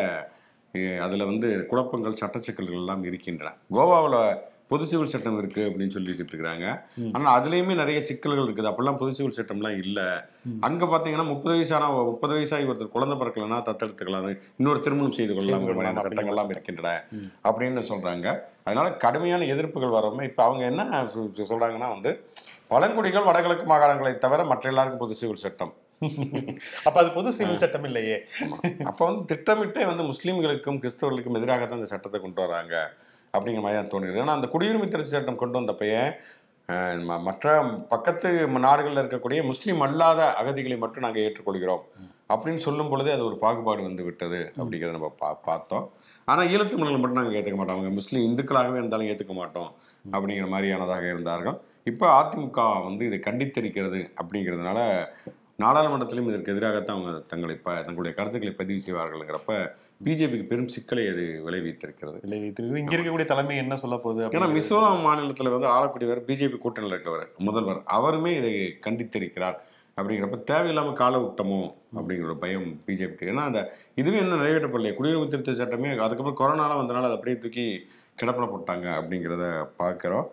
அதில் 0.78 1.24
வந்து 1.24 1.66
குழப்பங்கள் 1.66 2.14
சட்ட 2.14 2.38
சிக்கல்கள் 2.38 2.74
எல்லாம் 2.74 3.04
இருக்கின்றன. 3.04 3.52
கோவாவில் 3.72 4.36
பொது 4.68 4.86
சிவில் 4.86 5.06
சட்டம் 5.06 5.50
இருக்குது 5.50 5.62
அப்படின்னு 5.62 5.90
சொல்லிக்கிட்டு 5.90 6.32
இருக்கிறாங்க. 6.32 6.82
ஆனால் 7.12 7.42
அதுலேயுமே 7.42 7.74
நிறைய 7.74 8.02
சிக்கல்கள் 8.02 8.44
இருக்குது. 8.44 8.70
அப்படிலாம் 8.70 8.96
பொது 8.96 9.14
சிவில் 9.14 9.34
சட்டம்லாம் 9.36 9.78
இல்லை. 9.78 10.04
அங்கே 10.60 10.84
பார்த்தீங்கன்னா 10.84 11.26
முப்பது 11.26 11.54
வயசான 11.54 11.88
முப்பது 11.88 12.32
வயசாகி 12.32 12.64
ஒருத்தர் 12.64 12.88
குழந்தை 12.88 13.18
பிறக்கலன்னா 13.18 13.56
தத்தெடுத்துக்கலாம் 13.62 14.38
இன்னொரு 14.58 14.80
திருமணம் 14.80 15.12
செய்து 15.12 15.34
கொள்ளலாம் 15.34 15.62
சட்டங்கள்லாம் 15.96 16.50
இருக்கின்றன. 16.50 17.04
அப்படின்னு 17.44 17.82
சொல்றாங்க. 17.92 18.38
அதனால 18.64 18.92
கடுமையான 18.92 19.44
எதிர்ப்புகள் 19.44 19.90
வரவும் 19.90 20.20
இப்போ 20.20 20.44
அவங்க 20.44 20.64
என்ன 20.64 21.04
சொ- 21.16 21.30
சொல்றாங்கன்னா 21.36 21.88
வந்து 21.88 22.24
பழங்குடிகள் 22.66 23.24
வடகிழக்கு 23.24 23.74
மாகாணங்களை 23.74 24.18
தவிர 24.18 24.44
மற்ற 24.44 24.68
எல்லாருக்கும் 24.68 25.00
பொது 25.00 25.14
சிவில் 25.14 25.36
சட்டம். 25.36 25.72
அப்ப 26.86 26.96
அது 27.02 27.10
பொது 27.16 27.28
சிவில் 27.38 27.62
சட்டம் 27.64 27.88
இல்லையே. 27.90 28.16
அப்போ 28.90 29.02
வந்து 29.08 29.22
திட்டமிட்டே 29.32 29.84
வந்து 29.90 30.04
முஸ்லீம்களுக்கும் 30.10 30.80
கிறிஸ்தவர்களுக்கும் 30.84 31.38
எதிராக 31.40 31.66
தான் 31.66 31.80
இந்த 31.80 31.90
சட்டத்தை 31.92 32.20
கொண்டு 32.24 32.42
வராங்க 32.44 32.74
அப்படிங்கிற 33.34 33.64
மாதிரி 33.66 33.78
தான் 33.80 33.92
தோணுது 33.92 34.22
ஏன்னா 34.22 34.38
அந்த 34.38 34.48
குடியுரிமை 34.54 34.88
திருத்த 34.88 35.16
சட்டம் 35.16 35.42
கொண்டு 35.42 35.58
வந்தப்பயே 35.60 36.02
மற்ற 37.28 37.54
பக்கத்து 37.92 38.28
நாடுகளில் 38.66 39.00
இருக்கக்கூடிய 39.02 39.40
முஸ்லீம் 39.48 39.82
அல்லாத 39.86 40.20
அகதிகளை 40.40 40.76
மட்டும் 40.82 41.04
நாங்கள் 41.06 41.24
ஏற்றுக்கொள்கிறோம் 41.24 41.82
அப்படின்னு 42.32 42.60
சொல்லும் 42.66 42.90
பொழுதே 42.92 43.10
அது 43.16 43.24
ஒரு 43.30 43.36
பாகுபாடு 43.42 43.82
வந்து 43.88 44.02
விட்டது 44.06 44.40
அப்படிங்கிறத 44.58 44.94
நம்ம 44.96 45.10
பா 45.20 45.28
பார்த்தோம். 45.48 45.84
ஆனால் 46.28 46.48
ஈழத்தமிழர்கள் 46.52 47.02
மட்டும் 47.02 47.20
நாங்கள் 47.20 47.38
ஏற்றுக்க 47.38 47.58
மாட்டோம். 47.60 47.78
அவங்க 47.78 47.90
முஸ்லீம் 47.98 48.26
இந்துக்களாகவே 48.28 48.78
இருந்தாலும் 48.80 49.10
ஏற்றுக்க 49.12 49.34
மாட்டோம் 49.40 49.70
அப்படிங்கிற 50.14 50.46
மாதிரியானதாக 50.54 51.04
இருந்தார்கள். 51.14 51.58
இப்போ 51.90 52.06
அதிமுக 52.20 52.60
வந்து 52.88 53.02
இதை 53.08 53.18
கண்டித்திருக்கிறது 53.28 54.00
அப்படிங்கிறதுனால 54.20 54.78
நாடாளுமன்றத்திலும் 55.58 56.28
இதற்கு 56.30 56.52
எதிராகத்தான் 56.52 56.96
அவங்க 56.96 57.10
தங்களை 57.32 57.54
ப 57.66 57.74
தங்களுடைய 57.86 58.12
கருத்துக்களை 58.16 58.52
பதிவு 58.60 58.80
செய்வார்கள்ங்கிறப்ப 58.86 59.58
பிஜேபிக்கு 60.06 60.46
பெரும் 60.50 60.72
சிக்கலை 60.74 61.04
அது 61.10 61.24
விளைவித்திருக்கிறது. 61.46 62.18
இது 62.48 62.80
இங்க 62.80 62.94
இருக்கக்கூடிய 62.96 63.26
தலைமை 63.32 63.56
என்ன 63.62 63.76
சொல்ல 63.82 63.96
போகுது 64.04 64.24
ஏன்னா. 64.26 64.48
மிசோரம் 64.56 65.04
மாநிலத்தில் 65.08 65.54
வந்து 65.54 65.68
ஆளக்கூடியவர் 65.74 66.20
பிஜேபி 66.28 66.58
கூட்டணியில் 66.64 66.96
இருக்கவர் 66.96 67.24
முதல்வர். 67.48 67.80
அவருமே 67.98 68.32
இதை 68.40 68.52
கண்டித்திருக்கிறார் 68.86 69.58
அப்படிங்கிறப்ப 69.98 70.38
தேவையில்லாமல் 70.50 70.98
கால 71.02 71.18
விட்டமோ 71.24 71.60
அப்படிங்கிற 71.96 72.28
ஒரு 72.30 72.38
பயம் 72.44 72.68
பிஜேபிக்கு. 72.86 73.30
ஏன்னா 73.32 73.44
அந்த 73.50 73.60
இதுவே 74.02 74.20
இன்னும் 74.22 74.42
நிறைவேற்றப்படலையே 74.42 74.96
குடியுரிமை 74.96 75.28
திருத்த 75.28 75.54
சட்டமே 75.60 75.92
அதுக்கப்புறம் 76.06 76.40
கொரோனாலாம் 76.40 76.80
வந்தனால 76.80 77.08
அதை 77.10 77.18
அப்படியே 77.18 77.38
தூக்கி 77.44 77.66
கிடப்பில் 78.20 78.52
போட்டாங்க 78.54 78.88
அப்படிங்கிறத 78.98 79.44
பார்க்குறோம். 79.82 80.26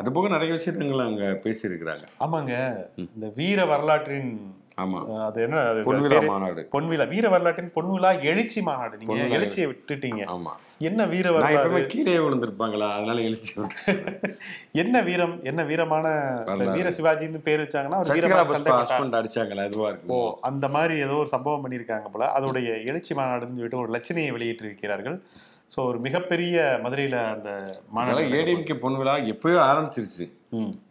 அது 0.00 0.08
போக 0.14 0.28
நிறைய 0.34 0.52
விஷயங்கள் 0.58 1.06
அங்கே 1.08 1.28
பேசியிருக்கிறாங்க. 1.44 2.04
ஆமாங்க. 2.24 2.54
இந்த 3.02 3.26
வீர 3.40 3.58
வரலாற்றின் 3.72 4.30
அது 4.78 5.38
என்ன 5.44 5.58
பொன்விழா? 5.86 6.18
மாநாடு 6.26 6.62
பொன்விழா 6.72 7.04
வீர 7.12 7.26
வரலாற்றின் 7.32 7.70
பொன்விழா 7.76 8.10
எழுச்சி 8.30 8.60
மாநாடு 8.66 8.94
நீங்க 8.96 9.10
பொன்விழா. 9.10 9.36
எழுச்சியை 9.36 9.66
விட்டுட்டீங்க 9.70 10.22
ஆமாம் 10.32 10.58
என்ன 10.80 11.06
வீர 11.12 11.26
வரலாறு 11.34 11.80
கீழே 11.92 12.16
விழுந்திருப்பாங்களா 12.18 12.88
அதனால 12.96 13.22
எழுச்சி. 13.28 13.52
என்ன 14.82 15.02
வீரம் 15.02 15.34
என்ன 15.50 15.60
வீரமான. 15.70 16.06
வீர 16.74 16.90
சிவாஜின்னு 16.98 17.40
பேர் 17.46 17.64
வச்சாங்கன்னா. 17.64 18.00
ஹஸ்பண்ட் 18.82 19.18
அடிச்சாங்களா 19.20 19.66
அதுவா 19.68 19.86
ஓ 19.86 19.90
இருக்கும் 19.92 20.44
அந்த 20.50 20.68
மாதிரி 20.68 20.96
ஏதோ 21.06 21.16
ஒரு 21.22 21.32
சம்பவம் 21.34 21.64
பண்ணியிருக்காங்க 21.64 22.10
போல 22.10 22.28
அதோடைய 22.36 22.70
எழுச்சி 22.92 23.14
மாநாடுன்னு 23.14 23.58
சொல்லிட்டு 23.58 23.82
ஒரு 23.84 23.92
லட்சணையை 23.96 24.32
வெளியிட்டிருக்கிறார்கள் 24.36 25.18
ஸோ 25.70 25.78
ஒரு 25.90 25.98
மிகப்பெரிய 26.04 26.56
மதுரையில 26.82 27.16
அந்த 27.30 27.50
மாநாடு 27.94 28.34
ஏடிஎம்கே 28.38 28.76
பொன் 28.82 28.98
விழா 29.00 29.14
எப்பயோ 29.32 29.58
ஆரம்பிச்சிருச்சு. 29.68 30.24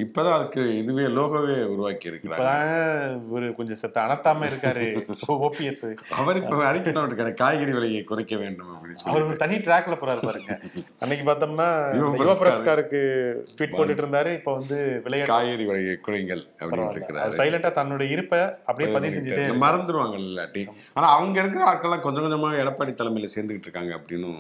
இப்பதான் 0.04 0.36
அதுக்கு 0.36 0.78
இதுவே 0.78 1.06
லோகோவே 1.16 1.56
உருவாக்கி 1.66 2.10
இருக்கிறாங்க. 2.10 2.48
ஒரு 3.30 3.56
கொஞ்சம் 3.56 3.76
செத்த 3.76 4.02
அனத்தாம 4.02 4.48
இருக்காரு 4.50 4.86
ஓபிஎஸ். 5.46 5.86
அவர் 6.20 6.38
இப்ப 6.38 6.62
அறிக்கணும் 6.72 7.08
இருக்காரு 7.08 7.34
காய்கறி 7.34 7.72
விலையை 7.72 8.04
குறைக்க 8.04 8.36
வேண்டும் 8.38 8.72
அப்படின்னு 8.72 9.04
அவர் 9.04 9.14
சொல்லி 9.14 9.28
ஒரு 9.28 9.36
தனி 9.36 9.58
ட்ராக்ல 9.58 9.98
போறாரு 10.02 10.24
பாருங்க. 10.26 10.52
அன்னைக்கு 11.02 11.26
பார்த்தோம்னா 11.26 11.70
யுவ. 12.00 12.36
புரஸ்காருக்கு 12.42 13.02
ட்வீட் 13.54 13.76
போட்டுட்டு 13.76 14.04
இருந்தாரு. 14.06 14.34
இப்ப 14.34 14.54
வந்து 14.54 14.78
விளையாட்டு 15.04 15.34
காய்கறி 15.34 15.66
விலையை 15.66 15.96
குறைங்கள் 16.00 16.44
அப்படின்னு 16.60 16.92
இருக்கிறாரு. 16.96 17.36
சைலண்டா 17.40 17.72
தன்னுடைய 17.72 18.12
இருப்பை 18.12 18.42
அப்படியே 18.66 18.94
பதிவு 18.94 19.16
செஞ்சுட்டே 19.18 19.48
மறந்துருவாங்க 19.66 20.18
இல்லாட்டி 20.24 20.64
ஆனா 20.94 21.08
அவங்க 21.12 21.40
இருக்கிற 21.40 21.66
ஆட்கள்லாம் 21.72 22.02
கொஞ்சம் 22.02 22.26
கொஞ்சமா 22.26 22.52
எடப்பாடி 22.64 22.94
தலைமையில 22.96 23.30
சேர்ந்துகிட்டு 23.36 23.68
இருக்காங்க 23.70 23.94
அப்படின்னு 23.96 24.32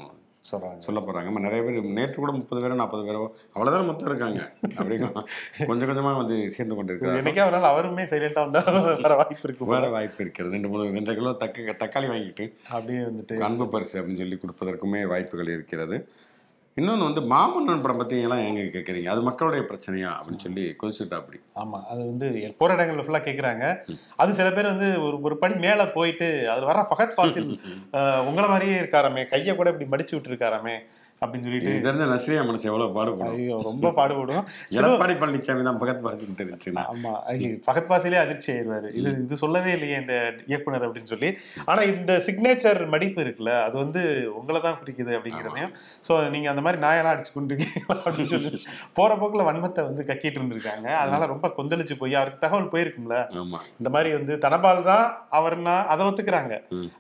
சொல்றாங்க. 0.51 0.79
சொல்ல 0.79 0.99
போறாங்க. 0.99 1.29
ஆமா, 1.31 1.43
நிறைய 1.45 1.61
பேர் 1.65 1.87
நேற்று 1.97 2.15
கூட 2.15 2.31
முப்பது 2.31 2.61
பேரோ 2.61 2.75
நாற்பது 2.81 3.03
பேரோ 3.07 3.21
அவ்வளவுதான் 3.53 3.89
மொத்தம் 3.89 4.09
இருக்காங்க. 4.09 4.39
அப்படிங்க 4.79 5.07
கொஞ்சம் 5.67 5.89
கொஞ்சமா 5.89 6.15
வந்து 6.21 6.37
சேர்ந்து 6.51 6.75
கொண்டு 6.75 6.91
இருக்கிறாங்க 6.93 7.21
என்னைக்கே 7.21 7.43
அவனால 7.45 7.69
அவருமே 7.73 8.05
சைலண்டா 8.13 8.43
வந்தா 8.47 8.63
வர 9.01 9.15
வாய்ப்பு 9.15 9.43
இருக்கு 9.43 9.65
போல. 9.65 9.79
வேற 9.79 9.91
வாய்ப்பு 9.91 10.21
இருக்கிறது. 10.23 10.53
ரெண்டு 10.53 10.69
மூணு 10.69 10.91
ரெண்டரை 10.99 11.15
கிலோ 11.21 11.33
தக்க 11.33 11.75
தக்காளி 11.85 12.09
வாங்கிட்டு 12.13 12.47
அப்படியே 12.69 12.99
வந்துட்டு 12.99 13.39
அன்பு 13.49 13.67
பரிசு 13.67 13.95
அப்படின்னு 14.01 14.21
சொல்லி 14.23 14.39
கொடுப்பதற்குமே 14.43 15.01
வாய்ப்புகள் 15.07 15.53
இருக்கிறது. 15.57 15.97
இன்னொன்று 16.77 17.07
வந்து 17.07 17.21
மாமன்னன் 17.31 17.81
படம் 17.83 17.99
பற்றி 17.99 18.15
எல்லாம் 18.21 18.41
எங்க 18.47 18.61
கேட்குறீங்க 18.67 19.09
அது 19.11 19.21
மக்களுடைய 19.21 19.61
பிரச்சனையா? 19.67 20.09
அப்படின்னு 20.17 20.43
சொல்லி 20.45 20.63
கொதிச்சுட்டா 20.79 21.17
அப்படி. 21.21 21.37
ஆமா 21.55 21.77
அது 21.91 22.01
வந்து 22.09 22.27
போற 22.59 22.69
இடங்கள்ல 22.75 23.05
ஃபுல்லா 23.05 23.21
கேக்குறாங்க. 23.23 23.65
அது 24.15 24.31
சில 24.33 24.49
பேர் 24.51 24.71
வந்து 24.71 24.87
ஒரு 25.01 25.17
ஒரு 25.21 25.35
படி 25.37 25.55
மேல 25.59 25.85
போயிட்டு 25.93 26.27
அதுல 26.51 26.69
வர 26.71 26.81
ஃபகத் 26.89 27.15
ஃபாசில் 27.15 27.47
உங்களை 28.29 28.47
மாதிரியே 28.47 28.75
இருக்காராமே 28.81 29.23
கையை 29.25 29.53
கூட 29.55 29.69
இப்படி 29.73 29.87
மடிச்சு 29.93 30.15
விட்டு 30.15 30.31
இருக்காராமே 30.31 30.75
அப்படின்னு 31.25 31.47
சொல்லிட்டு 31.47 31.73
தெரிஞ்ச 31.85 32.05
நஸ்ரியா 32.11 32.41
மனசு 32.49 32.69
எவ்வளவு 32.71 32.95
பாடுபடும். 32.97 33.33
ஐயோ 33.37 33.57
ரொம்ப 33.67 33.91
பாடுபடும். 33.99 34.43
எடப்பாடி 34.77 35.13
பழனிசாமி 35.21 35.65
தான் 35.67 35.79
பக்கத்து 35.81 36.03
பார்த்துட்டு 36.05 36.43
இருந்துச்சுன்னா 36.43 36.83
ஆமா 36.93 37.11
ஐயோ, 37.31 37.49
பக்கத்து 37.67 37.89
பாசிலே 37.91 38.19
அதிர்ச்சி 38.23 38.49
ஆயிடுவாரு. 38.53 38.89
இது 38.99 39.11
இது 39.25 39.41
சொல்லவே 39.43 39.71
இல்லையே 39.77 39.97
இந்த 40.03 40.15
இயக்குனர் 40.51 40.85
அப்படின்னு 40.87 41.11
சொல்லி. 41.13 41.29
ஆனா 41.69 41.81
இந்த 41.93 42.11
சிக்னேச்சர் 42.27 42.81
மடிப்பு 42.93 43.21
இருக்குல்ல 43.25 43.53
அது 43.67 43.75
வந்து 43.83 44.01
உங்களை 44.39 44.61
தான் 44.67 44.79
குறிக்குது 44.81 45.13
அப்படிங்கிறதையும். 45.17 45.73
சோ 46.07 46.13
நீங்க 46.35 46.49
அந்த 46.53 46.63
மாதிரி 46.67 46.79
நாயெல்லாம் 46.85 47.15
அடிச்சு 47.15 47.33
கொண்டிருக்கீங்களா 47.37 47.97
அப்படின்னு 48.05 48.33
சொல்லி. 48.35 48.51
போற 48.99 49.11
போக்குல 49.21 49.47
வன்மத்தை 49.49 49.83
வந்து 49.89 50.05
கக்கிட்டு 50.11 50.39
இருந்திருக்காங்க. 50.39 50.87
அதனால 51.01 51.25
ரொம்ப 51.33 51.47
கொந்தளிச்சு 51.59 51.97
போய் 52.03 52.19
அவருக்கு 52.21 52.43
தகவல் 52.45 52.71
போயிருக்கும்ல. 52.73 53.17
இந்த 53.81 53.89
மாதிரி 53.95 54.11
வந்து 54.17 54.33
தனபால் 54.45 54.83
தான் 54.91 55.05
அவர்னா 55.39 55.75
அதை 55.93 56.05
ஒத்துக்கிறாங்க. 56.09 56.53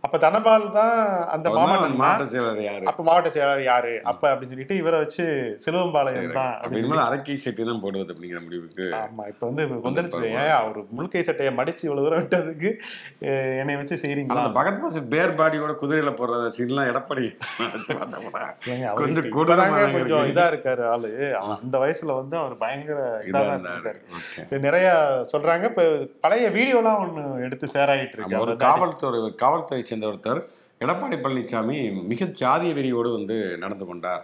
அப்ப 0.05 0.15
தனபால் 0.25 0.67
தான் 0.79 0.95
அந்த 1.35 1.47
மாவட்ட 1.57 2.25
செயலர் 2.33 2.61
யாரு? 2.69 2.85
அப்ப 2.91 3.03
மாவட்ட 3.07 3.29
செயலாளர் 3.35 3.67
யாரு? 3.71 3.93
அப்ப 4.15 4.25
அப்படின்னு 4.31 4.53
சொல்லிட்டு 4.53 4.77
இவரை 4.77 4.97
வச்சு 5.01 5.23
சிலுவம்பாளையம் 5.63 6.27
தான் 6.33 6.53
அப்படி 6.55 6.67
அப்படின்னு 6.77 7.05
அரக்கை 7.05 7.37
சட்டி 7.41 7.63
தான் 7.65 7.81
போடுவது 7.83 8.13
அப்படிங்கிற 8.13 8.41
முடிவுக்கு 8.43 8.85
ஆமா 8.99 9.23
இப்ப 9.31 9.43
வந்து 9.47 9.63
கொந்தளிச்சு 9.85 10.29
ஏன் 10.41 10.55
அவர் 10.57 10.79
முழுக்கை 10.97 11.23
சட்டையை 11.25 11.53
மடிச்சு 11.57 11.83
இவ்வளவு 11.87 12.05
தூரம் 12.05 12.21
விட்டதுக்கு 12.21 12.71
என்னை 13.61 13.75
வச்சு 13.75 13.93
ஆனா 13.93 14.01
செய்றீங்களா? 14.03 14.41
அந்த 14.41 14.55
பகத் 14.57 14.79
பாஸ் 14.81 14.97
பேர் 15.11 15.35
பாடியோட 15.37 15.73
குதிரையில 15.79 16.11
போடுறத 16.15 16.49
சீன்லாம் 16.57 16.89
எடப்பாடி 16.91 17.25
கொஞ்சம் 18.97 19.27
இப்பதாங்க 19.29 19.79
கொஞ்சம். 19.95 20.25
இதா 20.31 20.45
இருக்காரு 20.51 20.83
ஆளு. 20.89 21.09
அந்த 21.55 21.75
வயசுல 21.83 22.15
வந்து 22.19 22.35
அவர் 22.41 22.55
பயங்கர 22.61 22.99
இதா. 23.29 23.41
இருக்காரு 23.69 23.99
நிறைய 24.65 24.87
சொல்றாங்க. 25.31 25.65
இப்ப 25.71 25.83
பழைய 26.23 26.45
வீடியோலாம் 26.55 27.01
ஒண்ணு 27.03 27.23
எடுத்து 27.45 27.71
ஷேர் 27.73 27.93
ஆயிட்டு 27.93 28.17
இருக்கு. 28.17 28.57
காவல்துறை 28.65 29.19
காவல்துறை 29.41 29.81
சேர்ந்த 29.85 30.07
ஒருத்தர் 30.07 30.41
எடப்பாடி 30.85 31.17
பழனிசாமி 31.25 31.77
மிக 32.11 32.25
ஜாதிய 32.41 32.73
வெறியோடு 32.79 33.11
வந்து 33.17 33.37
நடந்து 33.63 33.85
கொண்டார். 33.85 34.23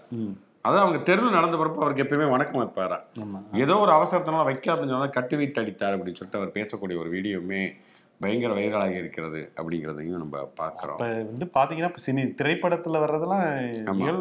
அதான் 0.65 0.83
அவங்க 0.83 0.99
தெருவில் 1.07 1.37
நடந்த 1.37 1.55
பிறப்பு 1.57 1.83
அவருக்கு 1.83 2.03
எப்பயுமே 2.03 2.25
வணக்கம் 2.33 2.61
வைப்பாரா 2.61 2.97
ஏதோ 3.63 3.75
ஒரு 3.85 3.91
அவசரத்தினால 3.97 4.43
வைக்க 4.49 4.73
அப்படின்னு 4.73 4.93
சொன்னா 4.95 5.07
கட்டு 5.15 5.35
வைத்து 5.39 5.61
அடித்தார் 5.61 5.95
அப்படின்னு 5.95 6.19
சொல்லிட்டு 6.19 6.39
அவர் 6.41 6.57
பேசக்கூடிய 6.57 6.97
ஒரு 7.03 7.09
வீடியோவுமே 7.15 7.63
பயங்கர 8.23 8.51
வைரலாகி 8.57 8.95
இருக்கிறது 9.01 9.39
அப்படிங்கிறதையும் 9.59 10.21
நம்ம 10.23 10.41
பார்க்குறோம். 10.59 10.97
இப்ப 10.97 11.07
வந்து 11.29 11.47
பாத்தீங்கன்னா 11.57 11.89
இப்ப 11.91 12.03
சினி 12.05 12.23
திரைப்படத்துல 12.41 13.01
வர்றதெல்லாம் 13.03 13.45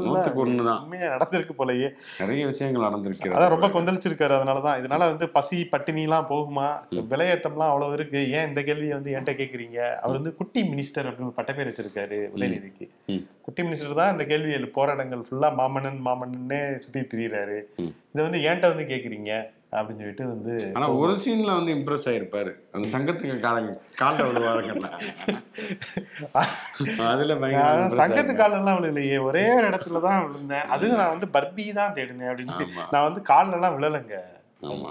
நூத்துக்கு 0.06 0.42
ஒண்ணுதான். 0.44 0.80
உண்மையா 0.84 1.08
நடந்திருக்கு 1.14 1.56
போலயே. 1.60 1.88
நிறைய 2.22 2.44
விஷயங்கள் 2.52 2.86
நடந்திருக்கிறது. 2.88 3.36
அதான் 3.38 3.54
ரொம்ப 3.54 3.68
கொந்தளிச்சிருக்காரு 3.76 4.36
அதனாலதான் 4.38 4.80
இதனால 4.82 5.10
வந்து 5.12 5.28
பசி 5.36 5.58
பட்டினி 5.74 6.04
எல்லாம் 6.08 6.30
போகுமா 6.32 6.68
விலையேத்தம்லாம் 7.12 7.72
அவ்வளவு 7.72 7.96
இருக்கு. 8.00 8.22
ஏன் 8.38 8.48
இந்த 8.50 8.62
கேள்வியை 8.70 8.94
வந்து 8.98 9.14
என்கிட்ட 9.14 9.34
கேக்குறீங்க? 9.42 9.80
அவர் 10.04 10.18
வந்து 10.20 10.34
குட்டி 10.40 10.62
மினிஸ்டர் 10.72 11.08
அப்படின்னு 11.10 11.30
ஒரு 11.30 11.38
பட்டப்பேர் 11.40 11.70
வச்சிருக்காரு 11.72 12.20
உதயநிதிக்கு. 12.34 12.88
குட்டி 13.46 13.62
மினிஸ்டர் 13.62 14.00
தான் 14.02 14.12
இந்த 14.12 14.24
கேள்வி 14.32 14.58
போராட்டங்கள் 14.80 15.24
ஃபுல்லா 15.28 15.48
மாமன்னன் 15.60 16.02
மாமன்னன்னே 16.08 16.60
சுத்தி 16.84 17.00
திரியிறாரு. 17.00 17.58
இதை 18.12 18.20
வந்து 18.26 18.40
ஏன்ட்ட 18.50 18.74
வந்து 18.74 18.86
கேக்குறீங்க? 18.92 19.32
அப்படின்னு 19.72 20.00
சொல்லிட்டு 20.00 20.24
வந்து 20.30 20.52
ஆனா 20.76 20.86
ஒரு 21.00 21.12
சீன்ல 21.22 21.50
வந்து 21.56 21.72
இம்ப்ரெஸ் 21.76 22.06
ஆயிருப்பாரு 22.10 22.52
அந்த 22.74 22.86
சங்கத்துக்கு 22.94 23.34
காரங்க 23.44 23.72
காலில் 23.98 24.24
விழுவாருங்கல்ல 24.28 24.88
அதுல 27.10 27.34
சங்கத்து. 27.98 28.32
காலெல்லாம் 28.40 28.78
விழலையே 28.78 29.18
ஒரே 29.26 29.42
ஒரு 29.56 29.66
இடத்துல 29.70 30.00
தான் 30.06 30.22
விழுந்தேன் 30.24 30.70
அதுவும் 30.74 30.98
நான் 31.00 31.12
வந்து 31.14 31.26
பர்பி 31.34 31.64
தான் 31.78 31.94
தேடினேன் 31.96 32.30
அப்படின்னு 32.30 32.54
சொல்லி. 32.54 32.68
நான் 32.92 33.06
வந்து 33.08 33.20
கால்ல 33.30 33.56
எல்லாம் 33.58 33.74
விழலைங்க. 33.76 34.16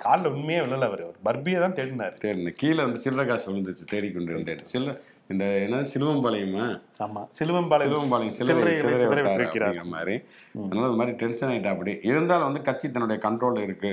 கால்ல 0.04 0.28
உண்மையே 0.28 0.60
விழல 0.60 0.82
அவர். 0.82 1.04
அவர் 1.04 1.18
பர்பியை 1.26 1.60
தான் 1.60 1.74
தேடினாரு. 1.74 2.16
தேடின. 2.24 2.54
கீழே 2.56 2.84
வந்து 2.84 3.02
சில்லற 3.04 3.28
காசு 3.28 3.54
விழுந்துச்சு 3.54 3.86
தேடிக்கொண்டு 3.86 4.32
இருந்தேன் 4.32 4.64
சில்ல 4.74 5.00
இந்த 5.28 5.46
என்ன 5.46 5.82
சிலுவம்பாளையமா 5.94 6.64
ஆமா. 7.00 7.22
சிலுவம்பாளையம் 7.40 7.90
சிலுவம்பாளையம் 7.90 8.36
சில்லறை 8.38 8.72
சில்லறை 8.78 9.24
விட்டிருக்கிறார் 9.26 9.84
மாதிரி. 9.86 10.16
அதனால 10.56 10.88
அது 10.88 10.96
மாதிரி 10.96 11.18
டென்ஷன் 11.18 11.50
ஆயிட்டா 11.50 11.68
அப்படி. 11.68 12.00
இருந்தாலும் 12.02 12.46
வந்து 12.46 12.62
கட்சி 12.62 12.92
தன்னுடைய 12.92 13.22
கண்ட்ரோல்ல 13.26 13.64
இருக்கு. 13.64 13.92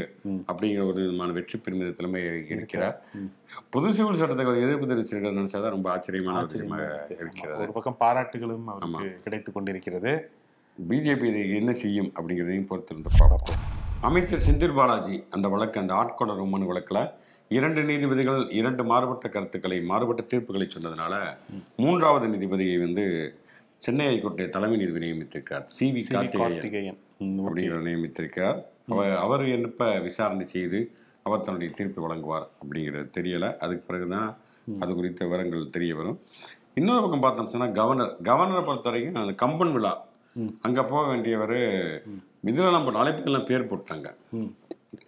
அப்படிங்கிற 0.52 0.86
ஒரு 0.86 1.00
விதமான 1.02 1.32
வெற்றி 1.32 1.58
பெருமிதத்திலுமே 1.58 2.22
இருக்கிறார். 2.46 2.96
புது 3.70 3.92
சிவில் 3.92 4.20
சட்டத்துக்கு 4.20 4.46
ஒரு 4.46 4.62
எதிர்ப்பு 4.62 4.86
தெரிவிச்சிருக்கிறது 4.86 5.40
நினைச்சாதான் 5.40 5.68
ரொம்ப 5.68 5.90
ஆச்சரியமான 5.90 6.38
ஆச்சரியமா 6.38 6.48
விஷயமாக 6.52 6.82
இருக்கு. 6.82 7.14
ஆமா. 7.14 7.20
இருக்கிறது. 7.20 7.62
ஒரு 7.62 7.72
பக்கம் 7.72 8.00
பாராட்டுகளும் 8.00 8.66
அவருக்கு 8.66 9.20
கிடைத்துக் 9.22 9.54
கொண்டிருக்கிறது. 9.54 10.12
பிஜேபி 10.88 11.24
இதை 11.24 11.54
என்ன 11.54 11.72
செய்யும் 11.72 12.12
அப்படிங்கிறதையும் 12.16 12.68
பொறுத்திருந்து 12.70 13.12
பார்ப்போம். 13.18 13.62
அமைச்சர் 14.00 14.42
செந்தில் 14.46 14.74
பாலாஜி 14.74 15.24
அந்த 15.30 15.48
வழக்கு 15.48 15.80
அந்த 15.80 15.94
ஆட்கொலை 15.94 16.34
ரொம்மன் 16.36 16.66
வழக்கில் 16.66 17.08
இரண்டு 17.48 17.82
நீதிபதிகள் 17.82 18.50
இரண்டு 18.50 18.84
மாறுபட்ட 18.84 19.28
கருத்துக்களை 19.28 19.80
மாறுபட்ட 19.80 20.22
தீர்ப்புகளை 20.22 20.66
சொன்னதுனால 20.70 21.14
மூன்றாவது 21.76 22.26
நீதிபதியை 22.28 22.78
வந்து 22.80 23.04
சென்னை 23.78 24.06
ஹைகோர்ட்டை 24.06 24.48
தலைமை 24.48 24.78
நீதிபதி 24.78 25.10
நியமித்திருக்கார். 25.10 25.64
C 25.66 25.90
V. 25.92 26.28
கார்த்திகேயன். 26.38 26.98
அப்படிங்கிற 27.20 27.78
நியமித்திருக்கிறார் 27.88 28.58
அவர் 28.88 29.16
அவர் 29.16 29.48
என்னப்ப 29.48 29.98
விசாரணை 30.00 30.46
செய்து 30.46 30.92
அவர் 31.22 31.42
தன்னுடைய 31.42 31.72
தீர்ப்பை 31.76 32.04
வழங்குவார் 32.04 32.46
அப்படிங்கிறது 32.62 33.08
தெரியல. 33.18 33.56
அதுக்கு 33.56 33.84
பிறகுதான் 33.86 34.36
அது 34.80 34.94
குறித்த 34.94 35.24
விவரங்கள் 35.24 35.70
தெரிய 35.70 35.94
வரும். 35.94 36.18
இன்னொரு 36.74 37.00
பக்கம் 37.00 37.20
பார்த்தோம் 37.20 37.50
சொன்னா 37.50 37.66
கவர்னர் 37.66 38.16
கவர்னரை 38.22 38.64
பொறுத்த 38.64 38.90
வரைக்கும் 38.90 39.22
அந்த 39.22 39.46
கம்பன் 39.46 39.72
விழா. 39.72 40.04
அங்க 40.62 40.84
போக 40.84 41.02
வேண்டியவர் 41.12 41.58
இதில் 42.46 42.70
நம்ம 42.70 43.02
அழைப்புகள்லாம் 43.02 43.44
பேர் 43.44 43.70
போட்டாங்க. 43.70 44.08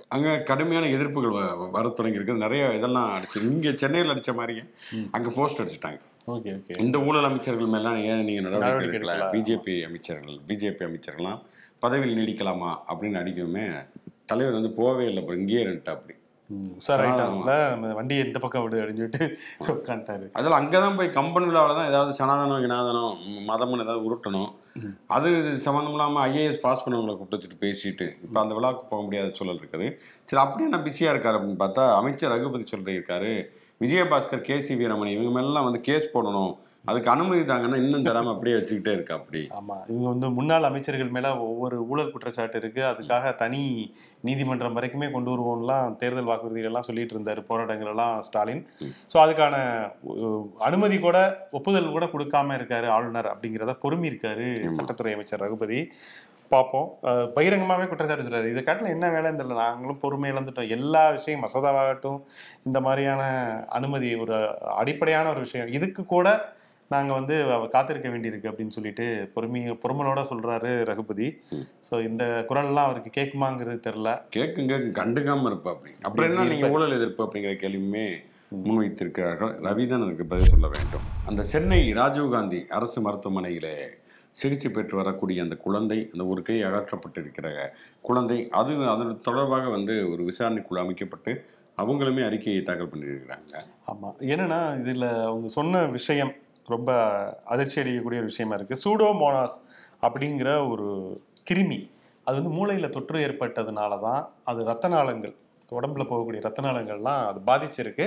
அங்க 0.08 0.38
கடுமையான 0.42 0.86
எதிர்ப்புகள் 0.88 1.34
வ- 1.34 1.56
வ- 1.58 1.70
வரத் 1.70 1.96
தொடங்கி 1.96 2.18
இருக்குது 2.18 2.36
நிறைய 2.36 2.74
இதெல்லாம் 2.74 3.08
அடிச்சு 3.16 3.42
இங்க 3.46 3.72
சென்னையில் 3.74 4.12
அடிச்ச 4.12 4.34
மாதிரியே. 4.34 4.62
அங்க 5.10 5.30
போஸ்ட் 5.30 5.60
அடிச்சிட்டாங்க 5.60 6.00
ஓகே 6.26 6.50
ஓகே 6.54 6.78
இந்த 6.78 6.98
ஊழல் 7.00 7.24
அமைச்சர்கள் 7.24 7.66
மேலாம் 7.66 7.96
ஏன் 8.04 8.24
நீங்க 8.24 8.40
நடவடிக்கை 8.46 8.98
எடுக்கல. 8.98 9.14
பிஜேபி 9.34 9.84
அமைச்சர்கள் 9.84 10.38
பிஜேபி 10.48 10.84
அமைச்சர்கள்லாம் 10.88 11.40
பதவியில் 11.78 12.18
நீடிக்கலாமா 12.18 12.70
அப்படின்னு 12.88 13.18
அடிக்கவுமே 13.18 13.64
தலைவர் 14.24 14.52
வந்து 14.52 14.70
போகவே 14.72 15.04
இல்லை 15.04 15.22
அப்புறம் 15.22 15.40
இங்கேயே 15.40 15.64
இருந்துட்டா 15.64 15.88
அப்படி 15.88 16.14
சார் 16.84 17.02
நம்ம 17.72 17.88
வண்டியை 17.96 18.20
இந்த 18.24 18.38
பக்கம் 18.38 18.62
விடு 18.64 18.78
அப்படின்னு 18.78 19.00
சொல்லிட்டு 19.00 19.24
உட்காந்துட்டாரு 19.72 20.26
அதில் 20.38 20.56
அங்கே 20.58 20.78
தான் 20.84 20.96
போய் 20.98 21.10
கம்பன் 21.16 21.48
விழாவில் 21.48 21.78
தான் 21.78 21.90
ஏதாவது 21.90 22.12
சனாதனம் 22.20 22.62
வினாதனம் 22.64 23.12
ம், 23.26 23.42
மதம்னு 23.48 23.84
ஏதாவது 23.86 24.06
உருட்டணும். 24.06 24.48
அது 25.16 25.28
சம்மந்தம் 25.66 25.94
இல்லாமல் 25.94 26.22
ஐஏஎஸ் 26.26 26.62
பாஸ் 26.62 26.84
பண்ணவங்களை 26.84 27.14
கூப்பிட்டு 27.14 27.38
வச்சுட்டு 27.38 27.62
பேசிட்டு 27.64 28.06
இப்போ 28.24 28.38
அந்த 28.42 28.54
விழாவுக்கு 28.58 28.90
போக 28.90 29.02
முடியாத 29.02 29.34
சூழல் 29.38 29.60
இருக்குது. 29.60 29.88
சரி 30.28 30.42
அப்படியே 30.44 30.70
நான் 30.72 30.86
பிஸியாக 30.86 31.14
இருக்காரு 31.14 31.38
அப்படின்னு 31.38 31.62
பார்த்தா 31.64 31.84
அமைச்சர் 31.98 32.34
ரகுபதி 32.34 32.66
சொல்லியிருக்காரு 32.72 33.32
விஜயபாஸ்கர் 33.80 34.46
கே 34.46 34.58
சி 34.62 34.74
வீரமணி 34.80 35.12
இவங்க 35.16 35.32
மேலாம் 35.34 35.68
வந்து 35.68 35.82
கேஸ் 35.82 36.12
போடணும். 36.14 36.52
அதுக்கு 36.84 37.10
அனுமதி 37.10 37.40
தாங்கன்னா 37.42 37.78
இன்னும் 37.82 38.04
தராமல் 38.04 38.32
அப்படியே 38.32 38.56
வச்சுக்கிட்டே 38.56 38.92
இருக்கா 38.96 39.14
அப்படி. 39.14 39.40
ஆமா 39.58 39.76
இவங்க 39.90 40.06
வந்து 40.08 40.28
முன்னாள் 40.30 40.66
அமைச்சர்கள் 40.68 41.14
மேல 41.16 41.30
ஒவ்வொரு 41.46 41.76
ஊழல் 41.88 42.12
குற்றச்சாட்டு 42.12 42.58
இருக்கு. 42.58 42.82
அதுக்காக 42.90 43.34
தனி 43.34 43.62
நீதிமன்றம் 44.20 44.76
வரைக்குமே 44.78 45.08
கொண்டு 45.10 45.30
வருவோம்லாம் 45.32 45.96
தேர்தல் 45.96 46.30
வாக்குறுதிகள் 46.30 46.70
எல்லாம் 46.70 46.86
சொல்லிட்டு 46.88 47.14
இருந்தாரு 47.16 47.40
போராட்டங்கள் 47.40 47.92
எல்லாம் 47.92 48.14
ஸ்டாலின் 48.22 48.62
ஸோ 49.12 49.18
அதுக்கான 49.24 49.56
அனுமதி 50.58 50.98
கூட 50.98 51.18
ஒப்புதல் 51.50 51.94
கூட 51.96 52.06
கொடுக்காம 52.06 52.56
இருக்காரு 52.60 52.88
ஆளுநர் 52.88 53.30
அப்படிங்கிறத 53.32 53.74
பொறுமி 53.84 54.10
இருக்காரு 54.12 54.48
சட்டத்துறை 54.78 55.14
அமைச்சர் 55.14 55.40
ரகுபதி. 55.40 55.80
பார்ப்போம் 56.50 56.86
அஹ் 57.02 57.26
பகிரங்கமாவே 57.34 57.86
குற்றச்சாட்டு 57.88 58.26
சொல்றாரு. 58.26 58.52
இதை 58.52 58.62
காட்டில 58.62 58.94
என்ன 58.94 59.06
வேலைன்னு 59.08 59.40
தெரியல 59.40 59.56
நாங்களும் 59.56 59.98
பொறுமை 59.98 60.30
இழந்துட்டோம். 60.30 60.70
எல்லா 60.76 61.10
விஷயம் 61.10 61.42
மசோதாவாகட்டும் 61.42 62.20
இந்த 62.62 62.80
மாதிரியான 62.80 63.22
அனுமதி 63.68 64.10
ஒரு 64.16 64.36
அடிப்படையான 64.76 65.28
ஒரு 65.28 65.40
விஷயம். 65.40 65.68
இதுக்கு 65.68 66.04
கூட 66.06 66.28
நாங்க 66.90 67.12
வந்து 67.18 67.34
காத்திருக்க 67.72 68.08
வேண்டியிருக்கு 68.12 68.50
அப்படின்னு 68.50 68.76
சொல்லிட்டு 68.76 69.06
பொறுமை 69.34 69.60
பொறுமனோட 69.82 70.20
சொல்றாரு 70.30 70.70
ரகுபதி. 70.90 71.26
ஸோ 71.88 71.94
இந்த 72.08 72.24
குரல்லாம் 72.50 72.86
அவருக்கு 72.88 73.10
கேட்குமாங்கிறது 73.18 73.80
தெரியல. 73.86 74.12
கேட்கும் 74.36 74.70
கேட்கும். 74.70 74.96
கண்டுக்காம 75.00 75.48
இருப்பா 75.50 75.72
அப்படி 75.74 75.92
அப்புறம் 76.02 76.28
என்ன 76.30 76.46
நீங்க 76.52 76.70
ஊழல் 76.76 76.96
எதிர்ப்பு 76.98 77.24
அப்படிங்கிற 77.26 77.54
கேள்வியுமே 77.64 78.06
முன்வைத்திருக்கிறார்கள். 78.66 79.52
ரவிதான் 79.66 80.04
அதற்கு 80.04 80.26
பதில் 80.32 80.52
சொல்ல 80.54 80.68
வேண்டும். 80.76 81.04
அந்த 81.30 81.42
சென்னை 81.52 81.80
ராஜீவ்காந்தி 82.00 82.60
அரசு 82.78 82.98
மருத்துவமனையிலே 83.06 83.74
சிகிச்சை 84.36 84.70
பெற்று 84.70 84.94
வரக்கூடிய 84.96 85.44
அந்த 85.44 85.56
குழந்தை 85.66 86.00
அந்த 86.12 86.24
ஒரு 86.32 86.40
கை 86.48 86.56
அகற்றப்பட்டிருக்கிற 86.62 87.46
குழந்தை 88.00 88.40
அது 88.60 88.72
அதன் 88.94 89.14
தொடர்பாக 89.20 89.68
வந்து 89.76 89.94
ஒரு 90.12 90.22
விசாரணை 90.24 90.62
குழு 90.62 90.80
அமைக்கப்பட்டு 90.80 91.32
அவங்களுமே 91.78 92.22
அறிக்கையை 92.24 92.62
தாக்கல் 92.62 92.92
பண்ணியிருக்கிறாங்க. 92.92 93.54
ஆமா. 93.92 94.08
என்னன்னா 94.32 94.60
இதுல 94.82 95.06
அவங்க 95.30 95.48
சொன்ன 95.58 95.82
விஷயம் 95.98 96.32
ரொம்ப 96.74 96.90
அதிர்ச்சி 97.52 97.78
அடையக்கூடிய 97.82 98.22
ஒரு 98.22 98.30
விஷயமா 98.32 98.56
இருக்கு. 98.58 98.76
சூடோமோனாஸ் 98.84 99.56
அப்படிங்கிற 100.06 100.50
ஒரு 100.72 100.88
கிருமி 101.50 101.80
அது 102.26 102.36
வந்து 102.38 102.54
மூளையில 102.56 102.88
தொற்று 102.96 103.24
ஏற்பட்டதுனால 103.26 103.92
தான் 104.06 104.22
அது 104.50 104.60
ரத்த 104.70 104.88
நாளங்கள் 104.94 105.34
உடம்புல 105.72 106.04
போகக்கூடிய 106.10 106.40
ரத்த 106.46 106.60
நாளங்கள்லாம் 106.66 107.22
அது 107.30 107.38
பாதிச்சிருக்கு. 107.48 108.06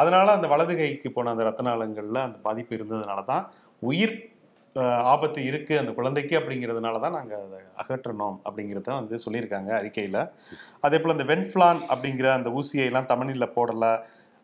அதனால 0.00 0.26
அந்த 0.36 0.46
வலது 0.52 0.74
கைக்கு 0.78 1.08
போன 1.16 1.32
அந்த 1.34 1.44
ரத்த 1.48 1.62
நாளங்கள்ல 1.68 2.20
அந்த 2.28 2.38
பாதிப்பு 2.46 2.72
இருந்ததுனால 2.78 3.24
தான் 3.32 3.44
உயிர் 3.82 4.14
ஆபத்து 5.10 5.40
இருக்கு 5.48 5.74
அந்த 5.80 5.90
குழந்தைக்கு 5.98 6.34
அப்படிங்கிறதுனால 6.38 7.00
தான் 7.02 7.14
நாங்கள் 7.16 7.42
அதை 7.46 7.58
அகற்றணும் 7.82 8.38
அப்படிங்கிறத 8.46 8.88
வந்து 9.00 9.16
சொல்லியிருக்காங்க 9.24 9.70
அறிக்கையில். 9.80 10.18
அதே 10.86 10.98
போல் 11.00 11.14
இந்த 11.16 11.26
வென்ஃப்ளான் 11.32 11.80
அப்படிங்கிற 11.92 12.28
அந்த 12.38 12.50
ஊசியை 12.60 12.86
எல்லாம் 12.90 13.10
தமிழில் 13.12 13.52
போடலை 13.56 13.92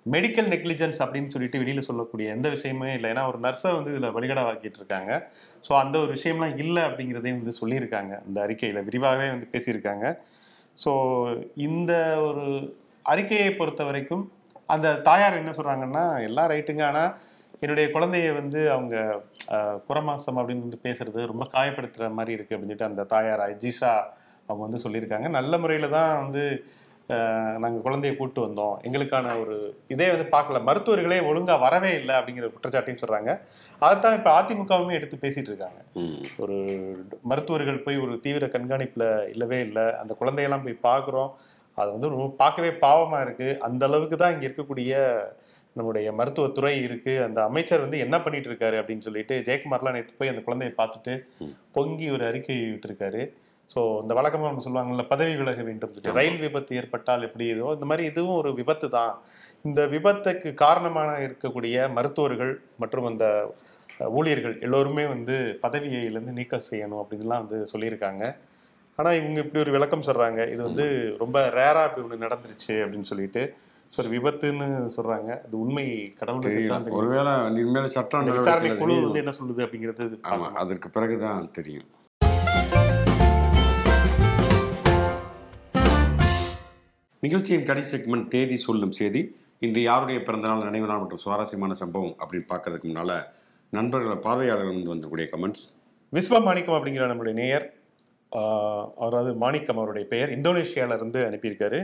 மெடிக்கல் 0.07 0.49
நெக்லிஜென்ஸ் 0.55 0.99
அப்படின்னு 1.05 1.33
சொல்லிட்டு 1.35 1.61
வெளியில் 1.63 1.87
சொல்லக்கூடிய 1.89 2.27
எந்த 2.37 2.49
விஷயமே 2.57 2.91
இல்லை. 2.99 3.09
ஏன்னா 3.13 3.25
ஒரு 3.31 3.39
நர்ஸை 3.47 3.71
வந்து 3.79 3.93
இதில் 3.95 4.15
வழிகடவாக்கிட்டு 4.17 4.79
இருக்காங்க 4.81 5.11
ஸோ 5.67 5.73
அந்த 5.83 5.97
ஒரு 6.03 6.11
விஷயம்லாம் 6.17 6.55
இல்லை 6.65 6.83
அப்படிங்கிறதையும் 6.89 7.41
வந்து 7.41 7.55
சொல்லியிருக்காங்க. 7.61 8.13
அந்த 8.27 8.39
அறிக்கையில் 8.47 8.87
விரிவாகவே 8.89 9.27
வந்து 9.35 9.49
பேசியிருக்காங்க. 9.55 10.07
ஸோ 10.77 10.93
இந்த 11.69 11.93
ஒரு 12.29 12.45
அறிக்கையை 13.13 13.51
பொறுத்த 13.61 13.85
வரைக்கும் 13.91 14.25
அந்த 14.75 14.89
தாயார் 15.09 15.41
என்ன 15.43 15.53
சொல்கிறாங்கன்னா 15.59 16.05
எல்லாம் 16.29 16.51
ரைட்டுங்க. 16.55 16.85
ஆனால் 16.91 17.13
என்னுடைய 17.65 17.87
குழந்தைய 17.95 18.29
வந்து 18.41 18.61
அவங்க 18.75 18.97
புறமாசம் 19.89 20.39
அப்படின்னு 20.41 20.67
வந்து 20.67 20.85
பேசுறது 20.87 21.31
ரொம்ப 21.33 21.45
காயப்படுத்துகிற 21.57 22.09
மாதிரி 22.19 22.35
இருக்குது 22.37 22.57
அப்படின்னு 22.57 22.73
சொல்லிட்டு 22.73 22.91
அந்த 22.91 23.05
தாயார் 23.15 23.43
அஜிஷா 23.49 23.95
அவங்க 24.49 24.63
வந்து 24.67 24.83
சொல்லியிருக்காங்க. 24.85 25.29
நல்ல 25.39 25.53
முறையில் 25.63 25.95
தான் 25.97 26.13
வந்து 26.23 26.45
ஆஹ், 27.11 27.59
நாங்க 27.59 27.91
குழந்தைய 27.91 28.17
கூட்டு 28.17 28.47
வந்தோம். 28.47 28.81
எங்களுக்கான 28.83 29.41
ஒரு 29.41 29.55
இதே 29.89 30.11
வந்து 30.11 30.25
பார்க்கல. 30.31 30.63
மருத்துவர்களே 30.63 31.21
ஒழுங்கா 31.21 31.59
வரவே 31.59 31.95
இல்லை 31.95 32.15
அப்படிங்கிற 32.15 32.51
குற்றச்சாட்டையும் 32.51 33.03
சொல்றாங்க. 33.03 33.31
அதைத்தான் 33.79 34.17
இப்ப 34.17 34.43
அதிமுகவுமே 34.43 34.93
எடுத்து 34.93 35.17
பேசிட்டு 35.17 35.49
இருக்காங்க. 35.49 35.81
ஒரு 36.39 36.57
மருத்துவர்கள் 37.23 37.83
போய் 37.83 37.97
ஒரு 37.97 38.21
தீவிர 38.21 38.47
கண்காணிப்புல 38.47 39.29
இல்லவே 39.29 39.61
இல்லை. 39.61 39.95
அந்த 39.95 40.15
குழந்தையெல்லாம் 40.15 40.63
போய் 40.63 40.79
பார்க்குறோம். 40.83 41.31
அது 41.75 41.93
வந்து 41.93 42.09
ரொம்ப 42.09 42.35
பார்க்கவே 42.37 42.69
பாவமா 42.81 43.21
இருக்கு. 43.21 43.59
அந்த 43.61 43.87
அளவுக்கு 43.87 44.17
தான் 44.17 44.33
இங்க 44.33 44.47
இருக்கக்கூடிய 44.47 44.95
நம்முடைய 45.73 46.13
மருத்துவத்துறை 46.13 46.83
இருக்கு. 46.83 47.23
அந்த 47.25 47.45
அமைச்சர் 47.45 47.81
வந்து 47.81 47.99
என்ன 47.99 48.21
பண்ணிட்டு 48.21 48.51
இருக்காரு 48.51 48.75
அப்படின்னு 48.75 49.01
சொல்லிட்டு 49.01 49.41
ஜெயக்குமார்லாம் 49.41 49.93
நேற்று 49.93 50.15
போய் 50.19 50.29
அந்த 50.29 50.41
குழந்தையை 50.41 50.75
பார்த்துட்டு. 50.79 51.13
பொங்கி 51.73 52.11
ஒரு 52.11 52.27
அறிக்கை 52.27 52.57
விட்டிருக்காரு. 52.57 53.23
ஸோ 53.73 53.81
இந்த 54.03 54.13
வழக்கமா 54.19 54.49
நம்ம 54.51 54.63
சொல்லுவாங்கல்ல 54.67 55.05
பதவி 55.13 55.35
விலக 55.41 55.63
வேண்டும். 55.69 55.93
ரயில் 56.19 56.39
விபத்து 56.45 56.79
ஏற்பட்டால் 56.81 57.27
எப்படி 57.29 57.47
இதோ 57.55 57.69
இந்த 57.77 57.87
மாதிரி 57.91 58.05
இதுவும் 58.11 58.39
ஒரு 58.43 58.51
விபத்து 58.61 58.87
தான். 58.99 59.13
இந்த 59.69 59.81
விபத்துக்கு 59.95 60.51
காரணமாக 60.65 61.11
இருக்கக்கூடிய 61.27 61.89
மருத்துவர்கள் 61.97 62.53
மற்றும் 62.83 63.09
அந்த 63.11 63.27
ஊழியர்கள் 64.19 64.55
எல்லோருமே 64.67 65.05
வந்து 65.15 65.37
பதவியிலேருந்து 65.65 66.37
நீக்கம் 66.39 66.69
செய்யணும் 66.69 67.01
அப்படின்லாம் 67.03 67.43
வந்து 67.45 67.59
சொல்லியிருக்காங்க. 67.73 68.25
ஆனால் 68.99 69.19
இவங்க 69.19 69.39
இப்படி 69.45 69.63
ஒரு 69.65 69.75
விளக்கம் 69.77 70.07
சொல்றாங்க. 70.09 70.41
இது 70.55 70.61
வந்து 70.69 70.87
ரொம்ப 71.23 71.39
ரேரா 71.59 71.83
இப்படி 71.89 72.05
ஒன்று 72.07 72.25
நடந்துருச்சு 72.27 72.75
அப்படின்னு 72.85 73.11
சொல்லிட்டு. 73.13 73.43
ஒரு 74.01 74.09
விபத்துன்னு 74.15 74.67
சொல்றாங்க. 74.97 75.31
அது 75.47 75.55
உண்மை 75.63 75.87
தெரியும். 76.49 76.91
ஒருவேளை 77.01 77.33
இனிமேல் 77.63 77.95
சட்டம் 77.97 78.35
விசாரணை 78.41 78.73
குழு 78.83 78.99
வந்து 79.07 79.23
என்ன 79.25 79.35
சொல்லுது 79.41 79.65
அப்படிங்கிறது 79.67 80.21
ஆமா. 80.35 80.51
அதற்கு 80.65 80.91
பிறகுதான் 80.97 81.51
தெரியும். 81.61 81.89
நிகழ்ச்சியின் 87.25 87.67
கடை 87.69 87.83
செக்மெண்ட் 87.91 88.29
தேதி 88.35 88.57
சொல்லும் 88.67 88.95
செய்தி. 88.99 89.21
இன்று 89.65 89.81
யாருடைய 89.89 90.19
பிறந்தநாள் 90.27 90.63
நினைவு 90.69 90.87
நாள் 90.91 91.03
மற்றும் 91.03 91.21
சுவாரஸ்யமான 91.25 91.73
சம்பவம் 91.81 92.15
அப்படின்னு 92.23 92.47
பார்க்கறதுக்கு 92.53 92.89
முன்னால 92.91 93.15
நண்பர்கள் 93.77 94.23
பார்வையாளர்கள் 94.27 94.75
வந்து 94.75 94.93
வந்தக்கூடிய 94.93 95.27
கமெண்ட்ஸ் 95.33 95.65
விஸ்வ 96.17 96.41
மாணிக்கம் 96.47 96.77
அப்படிங்கிற 96.79 97.09
நம்மளுடைய 97.11 97.37
நேயர் 97.43 97.67
அவராவது 99.05 99.31
மாணிக்கம் 99.45 99.81
அவருடைய 99.83 100.07
பெயர் 100.15 100.35
இந்தோனேஷியால 100.39 100.99
இருந்து 101.01 101.21
அனுப்பியிருக்காரு. 101.29 101.81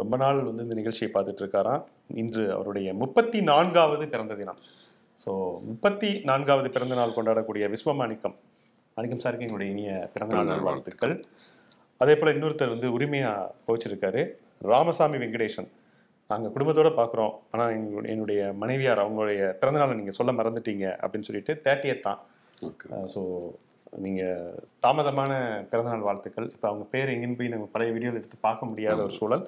ரொம்ப 0.00 0.14
நாள் 0.22 0.44
வந்து 0.50 0.64
இந்த 0.66 0.76
நிகழ்ச்சியை 0.80 1.10
பார்த்துட்டு 1.12 1.42
இருக்காராம். 1.44 1.82
இன்று 2.22 2.44
அவருடைய 2.56 2.88
முப்பத்தி 3.02 3.38
நான்காவது 3.50 4.04
பிறந்த 4.14 4.36
தினம். 4.40 4.62
ஸோ 5.20 5.32
முப்பத்தி 5.68 6.10
நான்காவது 6.30 6.70
பிறந்த 6.74 6.96
நாள் 7.02 7.18
கொண்டாடக்கூடிய 7.18 7.66
விஸ்வ 7.74 7.94
மாணிக்கம். 8.00 8.34
மாணிக்கம் 8.96 9.22
சாருக்கு 9.26 9.46
எங்களுடைய 9.46 9.70
இனிய 9.74 9.92
பிறந்தநாள் 10.14 10.42
பிறந்தநாள் 10.42 10.68
வாழ்த்துக்கள். 10.70 11.14
அதே 12.02 12.16
போல 12.20 12.34
இன்னொருத்தர் 12.36 12.74
வந்து 12.74 12.90
உரிமையா 12.98 13.30
போச்சிருக்காரு. 13.68 14.24
ராமசாமி 14.60 15.18
வெங்கடேசன் 15.22 15.68
நாங்கள் 16.30 16.52
குடும்பத்தோட 16.54 16.90
பார்க்குறோம் 16.98 17.34
ஆனால் 17.52 17.72
என்னுடைய 18.12 18.40
மனைவியார் 18.62 19.04
அவங்களுடைய 19.04 19.40
பிறந்தநாளை 19.60 19.94
நீங்கள் 19.98 20.18
சொல்ல 20.18 20.32
மறந்துட்டீங்க 20.40 20.86
அப்படின்னு 21.02 21.28
சொல்லிட்டு 21.28 21.54
தேர்ட்டியத் 21.66 22.06
தான். 22.08 22.20
ஸோ 23.12 23.20
நீங்கள் 24.04 24.56
தாமதமான 24.84 25.32
பிறந்தநாள் 25.70 26.06
வாழ்த்துக்கள். 26.06 26.48
இப்போ 26.54 26.66
அவங்க 26.70 26.84
பேர் 26.94 27.12
எங்கேன்னு 27.14 27.38
போய் 27.40 27.52
நம்ம 27.54 27.68
பழைய 27.74 27.90
வீடியோவில் 27.96 28.20
எடுத்து 28.20 28.38
பார்க்க 28.46 28.70
முடியாத 28.70 28.98
ஒரு 29.06 29.14
சூழல். 29.18 29.44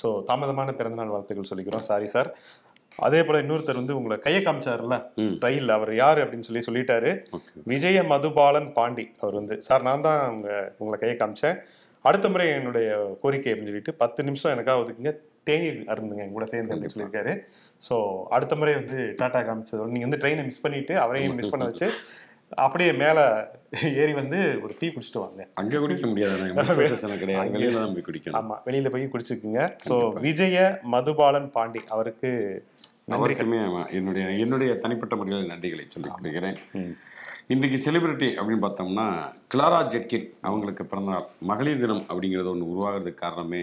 ஸோ 0.00 0.08
தாமதமான 0.28 0.74
பிறந்தநாள் 0.80 1.14
வாழ்த்துக்கள் 1.14 1.50
சொல்லிக்கிறோம். 1.50 1.86
சாரி 1.90 2.08
சார் 2.14 2.30
அதே 3.06 3.20
போல் 3.26 3.40
இன்னொருத்தர் 3.42 3.80
வந்து 3.80 3.96
உங்களை 3.98 4.16
கையை 4.24 4.40
காமிச்சார்ல 4.46 4.96
ரயில் 5.44 5.74
அவர் 5.76 5.92
யார் 6.00 6.18
அப்படின்னு 6.22 6.48
சொல்லி 6.48 6.62
சொல்லிட்டாரு. 6.68 7.10
விஜய 7.72 7.98
மதுபாலன் 8.12 8.70
பாண்டி. 8.78 9.04
அவர் 9.22 9.38
வந்து 9.40 9.56
சார் 9.66 9.86
நான் 9.88 10.06
தான் 10.06 10.22
உங்க 10.34 10.48
உங்களை 10.80 10.96
கையை 11.02 11.16
காமிச்சேன். 11.18 11.58
அடுத்த 12.04 12.26
முறை 12.28 12.46
என்னுடைய 12.58 12.88
கோரிக்கை 13.22 13.50
அப்படின்னு 13.52 13.72
சொல்லிட்டு 13.72 13.94
பத்து 13.94 14.20
நிமிஷம் 14.24 14.54
எனக்காக 14.54 14.82
ஒதுக்குங்க 14.82 15.12
தேநீர் 15.46 15.78
அருந்துங்க 15.92 16.24
என் 16.24 16.36
கூட 16.36 16.46
சேர்ந்து 16.52 16.72
அப்படின்னு 16.74 16.94
சொல்லியிருக்காரு. 16.94 17.32
ஸோ 17.82 17.94
அடுத்த 18.28 18.54
முறை 18.56 18.72
வந்து 18.74 18.98
டாடா 19.20 19.40
காமிச்சதோட 19.40 19.92
நீங்கள் 19.94 20.08
வந்து 20.08 20.20
ட்ரெயினை 20.22 20.44
மிஸ் 20.48 20.64
பண்ணிட்டு 20.64 20.94
அவரையும் 21.04 21.38
மிஸ் 21.38 21.54
பண்ண 21.54 21.68
வச்சு 21.70 21.88
அப்படியே 22.64 22.92
மேலே 23.02 23.24
ஏறி 24.02 24.12
வந்து 24.12 24.38
ஒரு 24.64 24.72
டீ 24.78 24.86
குடிச்சிட்டு 24.88 25.22
வாங்க. 25.24 25.42
அங்கே 25.60 25.78
குடிக்க 25.78 26.06
முடியாது 26.06 26.36
கிடையாது. 27.22 27.52
வெளியில 27.56 27.76
தான் 27.76 27.94
போய் 27.96 28.06
குடிக்கணும். 28.08 28.38
ஆமா 28.40 28.56
வெளியில 28.66 28.90
போய் 28.94 29.12
குடிச்சுக்குங்க 29.12 29.60
ஸோ 29.86 29.96
விஜய 30.26 30.58
மதுபாலன் 30.94 31.50
பாண்டி 31.56 31.82
அவருக்கு 31.88 32.30
அவருக்குமே 33.16 33.58
என்னுடைய 33.98 34.24
என்னுடைய 34.44 34.70
தனிப்பட்ட 34.82 35.14
முறையில் 35.20 35.50
நன்றிகளை 35.52 35.84
சொல்லிக் 35.94 36.16
கொள்கிறேன். 36.16 36.58
இன்றைக்கு 37.52 37.78
செலிபிரிட்டி 37.84 38.28
அப்படின்னு 38.38 38.64
பார்த்தோம்னா 38.64 39.06
கிளாரா 39.52 39.80
ஜெட்கின் 39.92 40.26
அவங்களுக்கு 40.48 40.84
பிறந்தநாள் 40.90 41.28
மகளிர் 41.50 41.82
தினம் 41.84 42.04
அப்படிங்கிறது 42.10 42.52
ஒன்று 42.52 42.72
உருவாகிறதுக்கு 42.72 43.22
காரணமே 43.24 43.62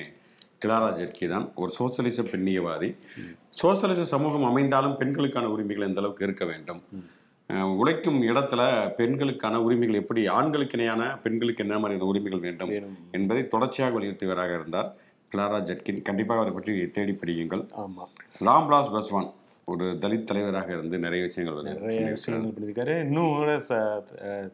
கிளாரா 0.64 0.90
ஜெட்கி 1.00 1.26
தான். 1.34 1.46
ஒரு 1.62 1.72
சோசலிச 1.78 2.22
பெண்ணியவாதி. 2.32 2.90
சோசலிச 3.62 4.04
சமூகம் 4.14 4.50
அமைந்தாலும் 4.50 4.98
பெண்களுக்கான 5.02 5.52
உரிமைகள் 5.56 5.88
எந்த 5.90 6.02
அளவுக்கு 6.02 6.28
இருக்க 6.28 6.46
வேண்டும்? 6.52 6.82
உழைக்கும் 7.82 8.20
இடத்துல 8.30 8.62
பெண்களுக்கான 8.98 9.60
உரிமைகள் 9.66 10.00
எப்படி 10.02 10.22
ஆண்களுக்கு 10.38 10.76
இணையான 10.78 11.04
பெண்களுக்கு 11.26 11.64
என்ன 11.66 11.76
மாதிரியான 11.82 12.10
உரிமைகள் 12.12 12.46
வேண்டும். 12.48 12.72
என்பதை 13.18 13.44
தொடர்ச்சியாக 13.54 13.96
வலியுறுத்தியவராக 13.98 14.58
இருந்தார். 14.60 14.90
Clara 15.32 15.58
Zetkin. 15.62 16.02
கண்டிப்பாக 16.02 16.40
அவரை 16.40 16.54
பற்றி 16.54 16.92
தேடி 16.92 17.14
படியுங்கள். 17.14 17.64
ஆமா. 17.78 18.04
ராம்விலாஸ் 18.46 18.94
பஸ்வான் 18.94 19.30
ஒரு 19.68 19.86
தலித் 20.00 20.24
தலைவராக 20.24 20.70
இருந்து 20.72 20.98
நிறைய 20.98 21.22
விஷயங்கள் 21.24 21.58
நிறைய. 21.70 22.04
விஷயங்கள் 22.12 22.54
பண்ணியிருக்காரு 22.54 22.94
இன்னும் 23.02 23.34
கூட 23.34 23.56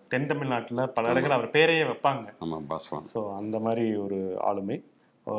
தென் 0.08 0.26
தமிழ்நாட்டுல 0.26 0.86
பல 0.88 1.12
இடங்கள் 1.12 1.32
அவர் 1.32 1.52
பேரையே 1.52 1.84
வைப்பாங்க. 1.84 2.26
ஆமா 2.40 2.60
பாஸ்வான். 2.70 3.06
ஸோ 3.14 3.36
அந்த 3.36 3.60
மாதிரி 3.60 3.86
ஒரு 3.98 4.20
ஆளுமை. 4.44 4.78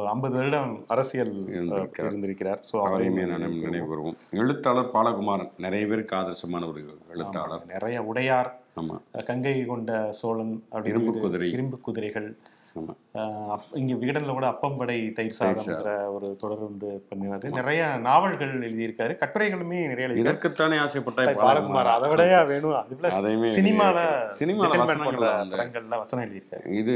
ஐம்பது 0.09 0.35
வருடம் 0.35 0.71
அரசியல் 0.87 1.33
இருந்திருக்கிறார். 2.05 2.61
ஸோ 2.71 2.77
அவரையுமே 2.85 3.25
நான் 3.25 3.43
நினைவு 3.59 3.89
கூறுவோம் 3.91 4.17
எழுத்தாளர் 4.33 4.93
பாலகுமாரன். 4.93 5.51
நிறைய 5.59 5.87
பேருக்கு 5.87 6.17
ஆதர்சமான 6.17 6.69
ஒரு 6.69 6.83
எழுத்தாளர். 7.11 7.65
நிறைய 7.67 8.03
உடையார். 8.03 8.51
ஆமா. 8.77 8.95
அஹ், 9.15 9.25
கங்கை 9.25 9.53
கொண்ட 9.65 9.91
சோழன் 10.13 10.55
இரும்பு 10.85 11.13
குதிரை. 11.19 11.49
இரும்பு 11.51 11.79
குதிரைகள். 11.81 12.29
இங்க 13.81 13.95
விகடன்ல 13.95 14.33
கூட 14.33 14.47
அப்பம்படை 14.49 15.13
தயிர் 15.13 15.37
சாதம்ன்ற 15.39 16.13
ஒரு 16.13 16.37
தொடர் 16.37 16.59
வந்து 16.59 17.07
பண்ணினாரு. 17.11 17.49
நிறைய 17.51 17.99
நாவல்கள் 18.01 18.55
எழுதியிருக்காரு. 18.59 19.15
கட்டுரைகளுமே 19.23 19.79
நிறைய 19.87 20.23
இதற்குத்தானே 20.23 20.79
ஆசைப்பட்ட 20.79 21.25
பாலகுமார். 21.33 21.91
அதை 21.97 22.11
விடையா 22.11 22.47
வேணும். 22.47 22.77
அதுல 22.83 23.09
சினிமால 23.59 23.99
வந்து 24.87 25.57
படங்கள்ல 25.57 25.89
வசனம் 25.89 26.25
எழுதியிருக்காரு. 26.25 26.67
இது 26.81 26.95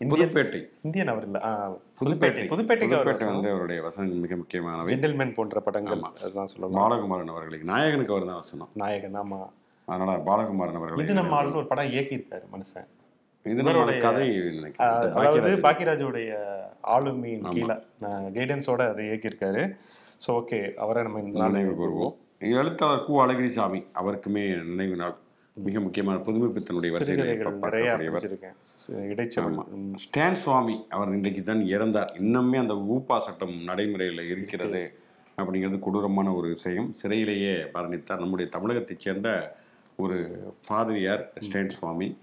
புதுப்பேட்டை. 0.00 0.60
இந்தியன் 0.82 1.08
அவர் 1.08 1.24
இல்ல. 1.24 1.38
புதுப்பேட்டை. 2.00 2.44
புதுப்பேட்டைக்கு 2.52 2.96
அவர் 2.98 3.06
புதுப்பேட்டை 3.06 3.26
வந்து 3.26 3.50
அவருடைய 3.50 3.82
வசனங்கள் 3.82 4.18
மிக 4.18 4.36
முக்கியமானவை. 4.36 4.94
ஜென்டில்மேன் 4.94 5.34
போன்ற 5.34 5.60
படங்கள். 5.60 6.00
அதுதான் 6.22 6.46
சொல்லலாம் 6.46 6.80
பாலகுமாரன் 6.80 7.32
அவர்களுக்கு 7.34 7.72
நாயகனுக்கு 7.72 8.14
அவர் 8.16 8.26
தான் 8.26 8.42
வசனம். 8.44 8.68
நாயகன் 8.74 9.18
ஆமா. 9.22 9.40
அதனால 9.84 10.18
பாலகுமாரன் 10.26 10.78
அவர்களை 10.80 11.04
இது 11.04 11.14
நம்ம 11.14 11.44
ஒரு 11.44 11.66
படம் 11.66 11.86
இயக்கியிருக்காரு 11.86 12.46
மனுஷன். 12.56 12.88
இது 13.44 13.62
கதை 13.98 14.36
அதாவது 14.76 15.56
பாக்கியராஜ். 15.56 15.60
பாக்கியராஜுடைய 15.60 16.34
ஆளுமையின். 16.88 17.50
கீழே 17.50 17.66
கைடன்ஸோட 18.00 18.88
அதை 18.88 19.06
இயக்கியிருக்காரு. 19.06 19.74
ஸோ 20.26 20.30
ஓகே 20.30 20.74
அவரை 20.74 21.02
நம்ம 21.02 21.20
இந்த 21.20 21.38
நினைவு 21.46 21.72
கூறுவோம். 21.72 22.16
எழுத்தாளர் 22.38 23.10
கு. 23.10 23.12
அழகிரிசாமி 23.12 23.86
அவருக்குமே 23.94 24.64
நினைவு 24.64 24.96
நாள் 24.96 25.14
மிக 25.52 25.80
முக்கியமான 25.80 26.18
புதுமைப்பித்தனுடைய 26.18 26.90
வரிசையில் 26.90 27.04
சிறுகதைகள் 27.04 27.52
நிறைய 27.52 27.92
பார்க்கக்கூடியவர். 27.92 28.12
படிச்சிருக்கேன் 28.12 28.54
சி- 28.90 29.08
இடைச்செவல். 29.08 29.52
ம். 29.52 29.94
ஸ்டான் 29.96 30.34
சுவாமி 30.34 30.86
அவர் 30.88 31.08
இன்றைக்கு 31.08 31.42
தான் 31.42 31.60
இறந்தார். 31.60 32.12
இன்னுமே 32.18 32.58
அந்த 32.58 32.74
ஊப்பா 32.74 33.20
சட்டம் 33.20 33.62
நடைமுறையில் 33.62 34.28
இருக்கிறது 34.28 34.92
அப்படிங்கிறது 35.36 35.78
கொடூரமான 35.78 36.32
ஒரு 36.32 36.48
விஷயம். 36.48 36.94
சிறையிலேயே 37.02 37.66
மரணித்தார். 37.74 38.18
நம்முடைய 38.18 38.50
தமிழகத்தைச் 38.50 39.00
சேர்ந்த 39.00 39.56
ஒரு 39.96 40.44
பாதிரியார் 40.66 41.32
ஸ்டான் 41.38 41.70
சுவாமி. 41.70 42.16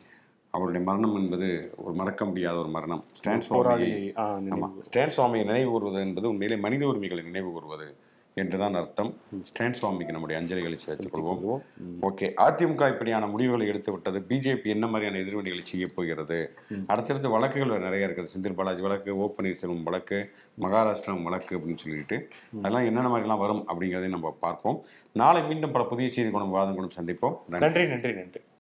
அவருடைய 0.52 0.86
மரணம் 0.86 1.16
என்பது 1.16 1.74
ஒரு 1.78 1.94
மறக்க 1.94 2.26
முடியாத 2.26 2.58
ஒரு 2.58 2.68
மரணம். 2.68 3.04
ஸ்டான் 3.14 3.42
சுவாமி 3.42 3.64
போராளி 3.64 4.14
ஆ, 4.18 4.36
ஆமா. 4.36 4.40
நினைவு. 4.40 4.74
ஸ்டான் 4.82 5.12
சுவாமியை 5.18 5.46
நினைவு 5.46 5.70
கூறுவது 5.70 6.02
என்பது 6.02 6.30
உண்மையிலே 6.30 6.60
மனித 6.60 6.88
உரிமைகளை 6.88 7.24
நினைவு 7.24 7.52
கூறுவது 7.52 7.96
என்றுதான் 8.34 8.74
அர்த்தம். 8.74 9.14
ஸ்டான் 9.44 9.74
சுவாமிக்கு 9.74 10.12
நம்முடைய 10.12 10.42
அஞ்சலிகளை 10.42 10.74
சேர்த்துக் 10.74 11.18
கொள்வோம். 11.18 11.64
ஓகே. 12.02 12.32
அதிமுக 12.42 12.90
இப்படியான 12.90 13.28
முடிவுகளை 13.28 13.68
எடுத்து 13.68 13.92
விட்டது. 13.92 14.20
பிஜேபி 14.30 14.66
என்ன 14.66 14.88
மாதிரியான 14.88 15.18
எதிர்வினைகளை 15.18 15.62
செய்ய 15.64 15.86
போகிறது? 15.96 16.54
அடுத்தடுத்து 16.88 17.30
வழக்குகள் 17.30 17.80
நிறைய 17.80 18.08
இருக்குது. 18.08 18.28
செந்தில் 18.38 18.54
பாலாஜி 18.54 18.82
வழக்கு 18.82 19.18
ஓ 19.18 19.34
பன்னீர்செல்வம் 19.38 19.84
வழக்கு 19.84 20.32
மகாராஷ்டிரம் 20.62 21.24
வழக்கு 21.24 21.58
அப்படின்னு 21.58 21.78
சொல்லிட்டு. 21.78 22.28
அதெல்லாம் 22.58 22.86
என்னென்ன 22.86 23.18
மாதிரிலாம் 23.18 23.40
வரும் 23.40 23.66
அப்படிங்கிறதையும் 23.68 24.10
நம்ம 24.10 24.38
பார்ப்போம். 24.40 24.82
நாளை 25.12 25.44
மீண்டும் 25.44 25.72
பல 25.72 25.86
புதிய 25.86 26.10
செய்தி 26.10 26.30
குணம் 26.30 26.50
வாதம் 26.50 26.76
குணம் 26.76 26.96
சந்திப்போம் 27.02 27.36
நன்றி 27.48 27.88
நன்றி 27.88 28.12
நன்றி. 28.14 28.42